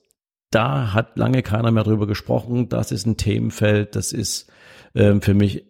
da 0.51 0.93
hat 0.93 1.17
lange 1.17 1.43
keiner 1.43 1.71
mehr 1.71 1.83
drüber 1.83 2.07
gesprochen, 2.07 2.69
das 2.69 2.91
ist 2.91 3.05
ein 3.05 3.17
Themenfeld, 3.17 3.95
das 3.95 4.11
ist 4.11 4.51
ähm, 4.95 5.21
für 5.21 5.33
mich 5.33 5.65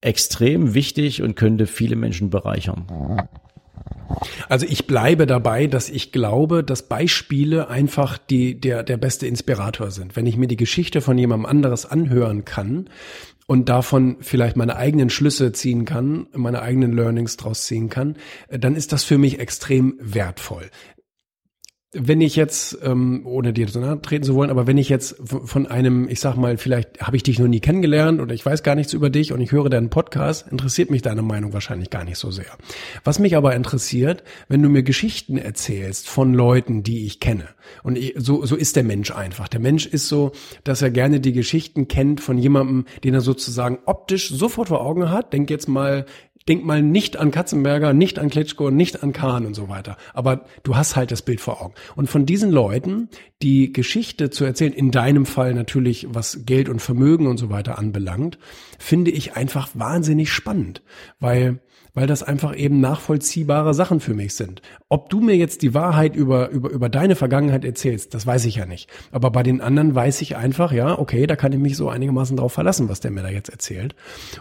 extrem 0.00 0.74
wichtig 0.74 1.22
und 1.22 1.34
könnte 1.34 1.66
viele 1.66 1.96
Menschen 1.96 2.30
bereichern. 2.30 3.28
Also 4.48 4.66
ich 4.68 4.86
bleibe 4.86 5.26
dabei, 5.26 5.66
dass 5.66 5.88
ich 5.88 6.12
glaube, 6.12 6.62
dass 6.62 6.88
Beispiele 6.88 7.68
einfach 7.68 8.18
die, 8.18 8.60
der, 8.60 8.82
der 8.82 8.96
beste 8.96 9.26
Inspirator 9.26 9.90
sind. 9.90 10.16
Wenn 10.16 10.26
ich 10.26 10.36
mir 10.36 10.48
die 10.48 10.56
Geschichte 10.56 11.00
von 11.00 11.18
jemandem 11.18 11.46
anderes 11.46 11.86
anhören 11.86 12.44
kann 12.44 12.88
und 13.46 13.68
davon 13.68 14.16
vielleicht 14.20 14.56
meine 14.56 14.76
eigenen 14.76 15.10
Schlüsse 15.10 15.52
ziehen 15.52 15.84
kann, 15.84 16.26
meine 16.32 16.62
eigenen 16.62 16.92
Learnings 16.92 17.36
draus 17.36 17.64
ziehen 17.64 17.88
kann, 17.88 18.16
dann 18.48 18.76
ist 18.76 18.92
das 18.92 19.04
für 19.04 19.18
mich 19.18 19.38
extrem 19.38 19.96
wertvoll 20.00 20.70
wenn 21.98 22.20
ich 22.20 22.36
jetzt, 22.36 22.78
ähm, 22.82 23.22
ohne 23.24 23.52
dir 23.52 23.68
so 23.68 23.80
nahe 23.80 24.00
treten 24.00 24.24
zu 24.24 24.34
wollen, 24.34 24.50
aber 24.50 24.66
wenn 24.66 24.78
ich 24.78 24.88
jetzt 24.88 25.16
von 25.26 25.66
einem, 25.66 26.08
ich 26.08 26.20
sag 26.20 26.36
mal, 26.36 26.56
vielleicht 26.58 27.00
habe 27.00 27.16
ich 27.16 27.22
dich 27.22 27.38
noch 27.38 27.48
nie 27.48 27.60
kennengelernt 27.60 28.20
oder 28.20 28.34
ich 28.34 28.44
weiß 28.44 28.62
gar 28.62 28.74
nichts 28.74 28.92
über 28.92 29.10
dich 29.10 29.32
und 29.32 29.40
ich 29.40 29.52
höre 29.52 29.70
deinen 29.70 29.90
Podcast, 29.90 30.46
interessiert 30.50 30.90
mich 30.90 31.02
deine 31.02 31.22
Meinung 31.22 31.52
wahrscheinlich 31.52 31.90
gar 31.90 32.04
nicht 32.04 32.18
so 32.18 32.30
sehr. 32.30 32.46
Was 33.04 33.18
mich 33.18 33.36
aber 33.36 33.54
interessiert, 33.54 34.22
wenn 34.48 34.62
du 34.62 34.68
mir 34.68 34.82
Geschichten 34.82 35.38
erzählst 35.38 36.08
von 36.08 36.34
Leuten, 36.34 36.82
die 36.82 37.06
ich 37.06 37.20
kenne. 37.20 37.48
Und 37.82 37.96
ich, 37.96 38.14
so, 38.16 38.44
so 38.44 38.56
ist 38.56 38.76
der 38.76 38.84
Mensch 38.84 39.10
einfach. 39.10 39.48
Der 39.48 39.60
Mensch 39.60 39.86
ist 39.86 40.08
so, 40.08 40.32
dass 40.64 40.82
er 40.82 40.90
gerne 40.90 41.20
die 41.20 41.32
Geschichten 41.32 41.88
kennt 41.88 42.20
von 42.20 42.38
jemandem, 42.38 42.84
den 43.04 43.14
er 43.14 43.20
sozusagen 43.20 43.78
optisch 43.86 44.30
sofort 44.30 44.68
vor 44.68 44.80
Augen 44.80 45.10
hat. 45.10 45.32
Denk 45.32 45.50
jetzt 45.50 45.68
mal 45.68 46.06
denk 46.48 46.64
mal 46.64 46.82
nicht 46.82 47.16
an 47.16 47.30
Katzenberger, 47.30 47.92
nicht 47.92 48.18
an 48.18 48.30
Klitschko, 48.30 48.70
nicht 48.70 49.02
an 49.02 49.12
Kahn 49.12 49.46
und 49.46 49.54
so 49.54 49.68
weiter. 49.68 49.96
Aber 50.14 50.44
du 50.62 50.76
hast 50.76 50.96
halt 50.96 51.10
das 51.10 51.22
Bild 51.22 51.40
vor 51.40 51.62
Augen. 51.62 51.74
Und 51.94 52.08
von 52.08 52.26
diesen 52.26 52.50
Leuten, 52.50 53.08
die 53.42 53.72
Geschichte 53.72 54.30
zu 54.30 54.44
erzählen, 54.44 54.72
in 54.72 54.90
deinem 54.90 55.26
Fall 55.26 55.54
natürlich, 55.54 56.06
was 56.10 56.44
Geld 56.46 56.68
und 56.68 56.80
Vermögen 56.80 57.26
und 57.26 57.38
so 57.38 57.50
weiter 57.50 57.78
anbelangt, 57.78 58.38
finde 58.78 59.10
ich 59.10 59.36
einfach 59.36 59.68
wahnsinnig 59.74 60.32
spannend. 60.32 60.82
Weil 61.18 61.60
weil 61.96 62.06
das 62.06 62.22
einfach 62.22 62.54
eben 62.54 62.78
nachvollziehbare 62.78 63.72
Sachen 63.72 64.00
für 64.00 64.12
mich 64.12 64.34
sind. 64.34 64.60
Ob 64.90 65.08
du 65.08 65.20
mir 65.20 65.34
jetzt 65.34 65.62
die 65.62 65.72
Wahrheit 65.72 66.14
über, 66.14 66.50
über, 66.50 66.68
über 66.68 66.88
deine 66.90 67.16
Vergangenheit 67.16 67.64
erzählst, 67.64 68.12
das 68.12 68.26
weiß 68.26 68.44
ich 68.44 68.56
ja 68.56 68.66
nicht. 68.66 68.90
Aber 69.12 69.30
bei 69.30 69.42
den 69.42 69.62
anderen 69.62 69.94
weiß 69.94 70.20
ich 70.20 70.36
einfach, 70.36 70.72
ja, 70.72 70.98
okay, 70.98 71.26
da 71.26 71.36
kann 71.36 71.52
ich 71.52 71.58
mich 71.58 71.74
so 71.76 71.88
einigermaßen 71.88 72.36
drauf 72.36 72.52
verlassen, 72.52 72.90
was 72.90 73.00
der 73.00 73.10
mir 73.10 73.22
da 73.22 73.30
jetzt 73.30 73.48
erzählt. 73.48 73.96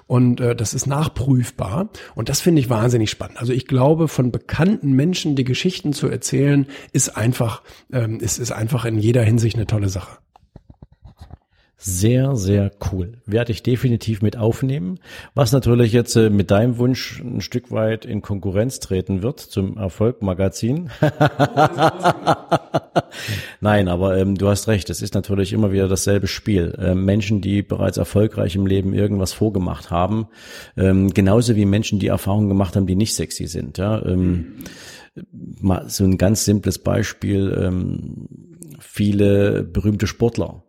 Und 0.05 0.41
äh, 0.41 0.53
das 0.53 0.73
ist 0.73 0.85
nachprüfbar. 0.85 1.89
Und 2.13 2.27
das 2.27 2.41
finde 2.41 2.59
ich 2.59 2.69
wahnsinnig 2.69 3.09
spannend. 3.09 3.39
Also 3.39 3.53
ich 3.53 3.67
glaube, 3.67 4.09
von 4.09 4.33
bekannten 4.33 4.91
Menschen 4.91 5.37
die 5.37 5.45
Geschichten 5.45 5.93
zu 5.93 6.09
erzählen, 6.09 6.67
ist 6.91 7.15
einfach, 7.15 7.63
ähm, 7.93 8.19
ist, 8.19 8.37
ist 8.37 8.51
einfach 8.51 8.83
in 8.83 8.97
jeder 8.97 9.23
Hinsicht 9.23 9.55
eine 9.55 9.65
tolle 9.65 9.87
Sache. 9.87 10.17
Sehr, 11.77 12.37
sehr 12.37 12.71
cool. 12.91 13.17
Werde 13.25 13.51
ich 13.51 13.61
definitiv 13.61 14.21
mit 14.21 14.37
aufnehmen. 14.37 14.97
Was 15.33 15.51
natürlich 15.51 15.91
jetzt 15.91 16.15
äh, 16.15 16.29
mit 16.29 16.49
deinem 16.49 16.77
Wunsch 16.77 17.21
ein 17.21 17.41
Stück 17.41 17.69
weit 17.69 18.05
in 18.05 18.21
Konkurrenz 18.21 18.79
treten 18.79 19.21
wird 19.21 19.41
zum 19.41 19.77
Erfolg-Magazin. 19.77 20.89
Nein, 23.59 23.89
aber 23.89 24.17
ähm, 24.17 24.35
du 24.35 24.47
hast 24.47 24.69
recht. 24.69 24.89
Es 24.89 25.01
ist 25.01 25.15
natürlich 25.15 25.51
immer 25.51 25.73
wieder 25.73 25.89
dasselbe 25.89 26.27
Spiel. 26.27 26.73
Ähm, 26.79 27.03
Menschen, 27.03 27.41
die 27.41 27.61
bereits 27.61 27.97
erfolgreich 27.97 28.55
im 28.55 28.65
Leben 28.65 28.93
irgendwas 28.93 29.33
vorgemacht 29.33 29.91
haben, 29.91 30.27
ähm, 30.77 31.13
genauso 31.13 31.57
wie 31.57 31.65
Menschen, 31.65 31.99
die 31.99 32.07
Erfahrungen 32.07 32.47
gemacht 32.47 32.77
haben, 32.77 32.87
die 32.87 32.95
nicht 32.95 33.15
sexy 33.15 33.47
sind. 33.47 33.77
Ja, 33.77 34.03
ähm, 34.05 34.63
mal 35.59 35.89
so 35.89 36.05
ein 36.05 36.17
ganz 36.17 36.45
simples 36.45 36.79
Beispiel. 36.79 37.55
Ähm, 37.61 38.27
viele 38.79 39.63
berühmte 39.63 40.07
Sportler 40.07 40.64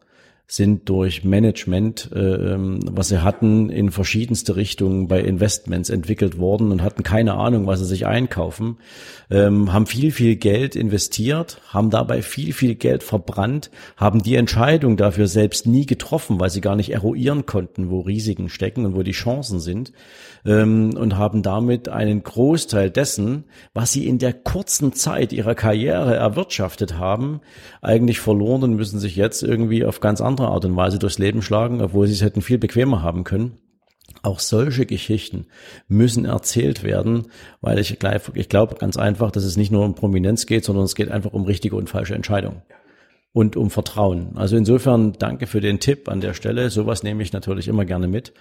sind 0.49 0.89
durch 0.89 1.25
Management, 1.25 2.11
äh, 2.15 2.19
ähm, 2.19 2.79
was 2.89 3.09
sie 3.09 3.25
hatten, 3.25 3.69
in 3.69 3.91
verschiedenste 3.91 4.55
Richtungen 4.55 5.09
bei 5.09 5.21
Investments 5.21 5.91
entwickelt 5.91 6.39
worden 6.39 6.71
und 6.71 6.83
hatten 6.83 7.03
keine 7.03 7.35
Ahnung, 7.35 7.67
was 7.67 7.81
sie 7.81 7.87
sich 7.87 8.07
einkaufen, 8.07 8.77
ähm, 9.29 9.73
haben 9.73 9.87
viel, 9.87 10.13
viel 10.13 10.37
Geld 10.37 10.77
investiert, 10.77 11.61
haben 11.69 11.91
dabei 11.91 12.23
viel, 12.23 12.53
viel 12.53 12.77
Geld 12.77 13.03
verbrannt, 13.03 13.73
haben 13.97 14.23
die 14.23 14.37
Entscheidung 14.37 14.97
dafür 14.97 15.27
selbst 15.27 15.67
nie 15.67 15.85
getroffen, 15.85 16.39
weil 16.39 16.51
sie 16.51 16.61
gar 16.61 16.77
nicht 16.77 16.91
eruieren 16.91 17.47
konnten, 17.47 17.91
wo 17.91 18.01
Risiken 18.01 18.49
stecken 18.49 18.87
und 18.87 18.95
wo 18.95 19.03
die 19.03 19.13
Chancen 19.13 19.59
sind 19.59 19.93
ähm, 20.45 20.97
und 20.97 21.17
haben 21.17 21.43
damit 21.43 21.89
einen 21.89 22.23
Großteil 22.23 22.91
dessen, 22.91 23.45
was 23.75 23.93
sie 23.93 24.07
in 24.07 24.19
der 24.19 24.33
kurzen 24.33 24.93
Zeit 24.93 25.33
ihrer 25.33 25.57
Karriere 25.57 26.15
erwirtschaftet 26.15 26.99
haben, 26.99 27.41
eigentlich 27.83 28.21
verloren 28.21 28.63
und 28.63 28.77
müssen 28.77 29.01
sich 29.01 29.17
jetzt 29.17 29.43
irgendwie 29.43 29.85
auf 29.85 29.99
ganz 29.99 30.21
andere 30.21 30.36
andere 30.37 30.49
Art 30.49 30.65
und 30.65 30.77
Weise 30.77 30.99
durchs 30.99 31.19
Leben 31.19 31.43
schlagen, 31.43 31.81
obwohl 31.81 32.07
sie 32.07 32.13
es 32.13 32.23
hätten 32.23 32.43
viel 32.43 32.59
bequemer 32.59 33.03
haben 33.03 33.25
können. 33.25 33.59
Auch 34.23 34.39
solche 34.41 34.87
Geschichten 34.87 35.47
müssen 35.89 36.25
erzählt 36.25 36.83
werden, 36.83 37.27
weil 37.61 37.79
ich, 37.79 37.99
ich 38.35 38.49
glaube 38.49 38.75
ganz 38.77 38.97
einfach, 38.97 39.31
dass 39.31 39.45
es 39.45 39.57
nicht 39.57 39.73
nur 39.73 39.85
um 39.85 39.95
Prominenz 39.95 40.47
geht, 40.47 40.65
sondern 40.65 40.85
es 40.85 40.95
geht 40.95 41.11
einfach 41.11 41.33
um 41.33 41.45
richtige 41.45 41.77
und 41.77 41.91
falsche 41.91 42.15
Entscheidungen 42.15 42.63
und 43.33 43.57
um 43.57 43.71
Vertrauen. 43.71 44.37
Also 44.37 44.57
insofern 44.57 45.13
danke 45.19 45.47
für 45.47 45.61
den 45.61 45.81
Tipp 45.81 46.09
an 46.09 46.21
der 46.21 46.35
Stelle. 46.35 46.71
Sowas 46.71 47.03
nehme 47.03 47.23
ich 47.23 47.33
natürlich 47.33 47.69
immer 47.69 47.85
gerne 47.85 48.09
mit. 48.09 48.33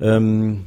Ähm, 0.00 0.66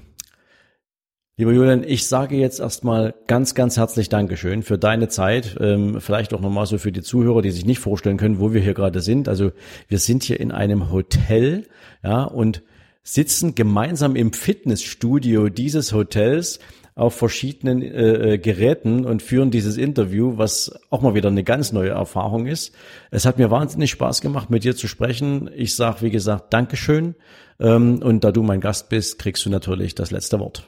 Lieber 1.40 1.52
Julian, 1.52 1.84
ich 1.84 2.08
sage 2.08 2.36
jetzt 2.36 2.60
erstmal 2.60 3.14
ganz, 3.28 3.54
ganz 3.54 3.78
herzlich 3.78 4.10
Dankeschön 4.10 4.64
für 4.64 4.80
deine 4.80 5.08
Zeit. 5.08 5.56
Ähm, 5.60 6.02
vielleicht 6.02 6.34
auch 6.34 6.42
nochmal 6.42 6.66
so 6.66 6.80
für 6.80 6.92
die 6.92 7.04
Zuhörer, 7.04 7.44
die 7.44 7.52
sich 7.52 7.64
nicht 7.64 7.78
vorstellen 7.78 8.18
können, 8.18 8.40
wo 8.40 8.54
wir 8.54 8.62
hier 8.62 8.74
gerade 8.74 9.02
sind. 9.02 9.30
Also 9.30 9.52
wir 9.88 10.00
sind 10.00 10.24
hier 10.24 10.40
in 10.40 10.52
einem 10.52 10.92
Hotel, 10.92 11.68
ja, 12.04 12.24
und 12.24 12.64
sitzen 13.04 13.54
gemeinsam 13.54 14.16
im 14.16 14.34
Fitnessstudio 14.34 15.50
dieses 15.50 15.94
Hotels 15.94 16.58
auf 16.96 17.14
verschiedenen 17.14 17.84
äh, 17.84 18.34
äh, 18.34 18.38
Geräten 18.40 19.06
und 19.06 19.22
führen 19.22 19.52
dieses 19.52 19.78
Interview, 19.78 20.40
was 20.40 20.80
auch 20.90 21.04
mal 21.04 21.14
wieder 21.14 21.30
eine 21.30 21.44
ganz 21.44 21.72
neue 21.72 21.92
Erfahrung 21.92 22.48
ist. 22.48 22.74
Es 23.12 23.28
hat 23.28 23.38
mir 23.38 23.52
wahnsinnig 23.52 23.92
Spaß 23.92 24.22
gemacht, 24.22 24.50
mit 24.50 24.64
dir 24.64 24.76
zu 24.76 24.88
sprechen. 24.88 25.52
Ich 25.56 25.76
sage, 25.76 26.02
wie 26.02 26.10
gesagt, 26.10 26.52
Dankeschön. 26.52 27.14
Ähm, 27.60 28.02
und 28.02 28.24
da 28.24 28.32
du 28.32 28.42
mein 28.42 28.60
Gast 28.60 28.90
bist, 28.90 29.20
kriegst 29.20 29.46
du 29.46 29.52
natürlich 29.52 29.94
das 29.94 30.10
letzte 30.10 30.40
Wort. 30.40 30.68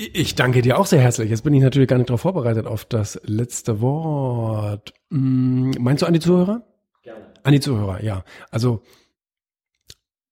Ich 0.00 0.36
danke 0.36 0.62
dir 0.62 0.78
auch 0.78 0.86
sehr 0.86 1.00
herzlich. 1.00 1.28
Jetzt 1.28 1.42
bin 1.42 1.52
ich 1.54 1.60
natürlich 1.60 1.88
gar 1.88 1.98
nicht 1.98 2.08
darauf 2.08 2.20
vorbereitet 2.20 2.66
auf 2.68 2.84
das 2.84 3.20
letzte 3.24 3.80
Wort. 3.80 4.94
Hm, 5.10 5.72
meinst 5.80 6.02
du 6.02 6.06
an 6.06 6.12
die 6.12 6.20
Zuhörer? 6.20 6.62
Gerne. 7.02 7.26
An 7.42 7.52
die 7.52 7.58
Zuhörer, 7.58 8.00
ja. 8.04 8.22
Also 8.52 8.82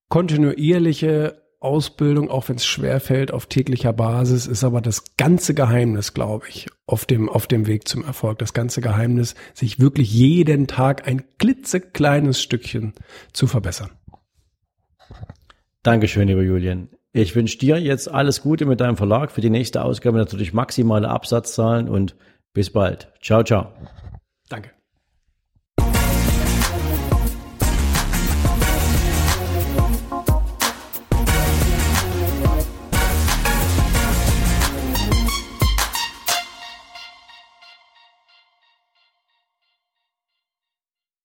kontinuierliche 0.09 1.43
Ausbildung, 1.59 2.31
auch 2.31 2.49
wenn 2.49 2.55
es 2.55 2.65
schwer 2.65 3.01
fällt, 3.01 3.33
auf 3.33 3.47
täglicher 3.47 3.93
Basis, 3.93 4.47
ist 4.47 4.63
aber 4.63 4.81
das 4.81 5.17
ganze 5.17 5.53
Geheimnis, 5.53 6.15
glaube 6.15 6.47
ich, 6.49 6.69
auf 6.87 7.05
dem, 7.05 7.29
auf 7.29 7.49
dem 7.49 7.67
Weg 7.67 7.89
zum 7.89 8.05
Erfolg. 8.05 8.39
Das 8.39 8.53
ganze 8.53 8.81
Geheimnis, 8.81 9.35
sich 9.53 9.81
wirklich 9.81 10.15
jeden 10.15 10.69
Tag 10.69 11.09
ein 11.09 11.25
klitzekleines 11.39 12.41
Stückchen 12.41 12.95
zu 13.33 13.49
verbessern. 13.49 13.91
Dankeschön, 15.83 16.29
lieber 16.29 16.43
Julian. 16.43 16.89
Ich 17.17 17.35
wünsche 17.35 17.57
dir 17.57 17.81
jetzt 17.81 18.13
alles 18.13 18.43
Gute 18.43 18.67
mit 18.67 18.83
deinem 18.83 18.99
Verlag. 18.99 19.31
Für 19.31 19.41
die 19.41 19.49
nächste 19.49 19.83
Ausgabe 19.83 20.19
natürlich 20.19 20.53
maximale 20.53 21.09
Absatzzahlen 21.09 21.89
und 21.89 22.15
bis 22.53 22.69
bald. 22.69 23.11
Ciao, 23.23 23.43
ciao. 23.43 23.73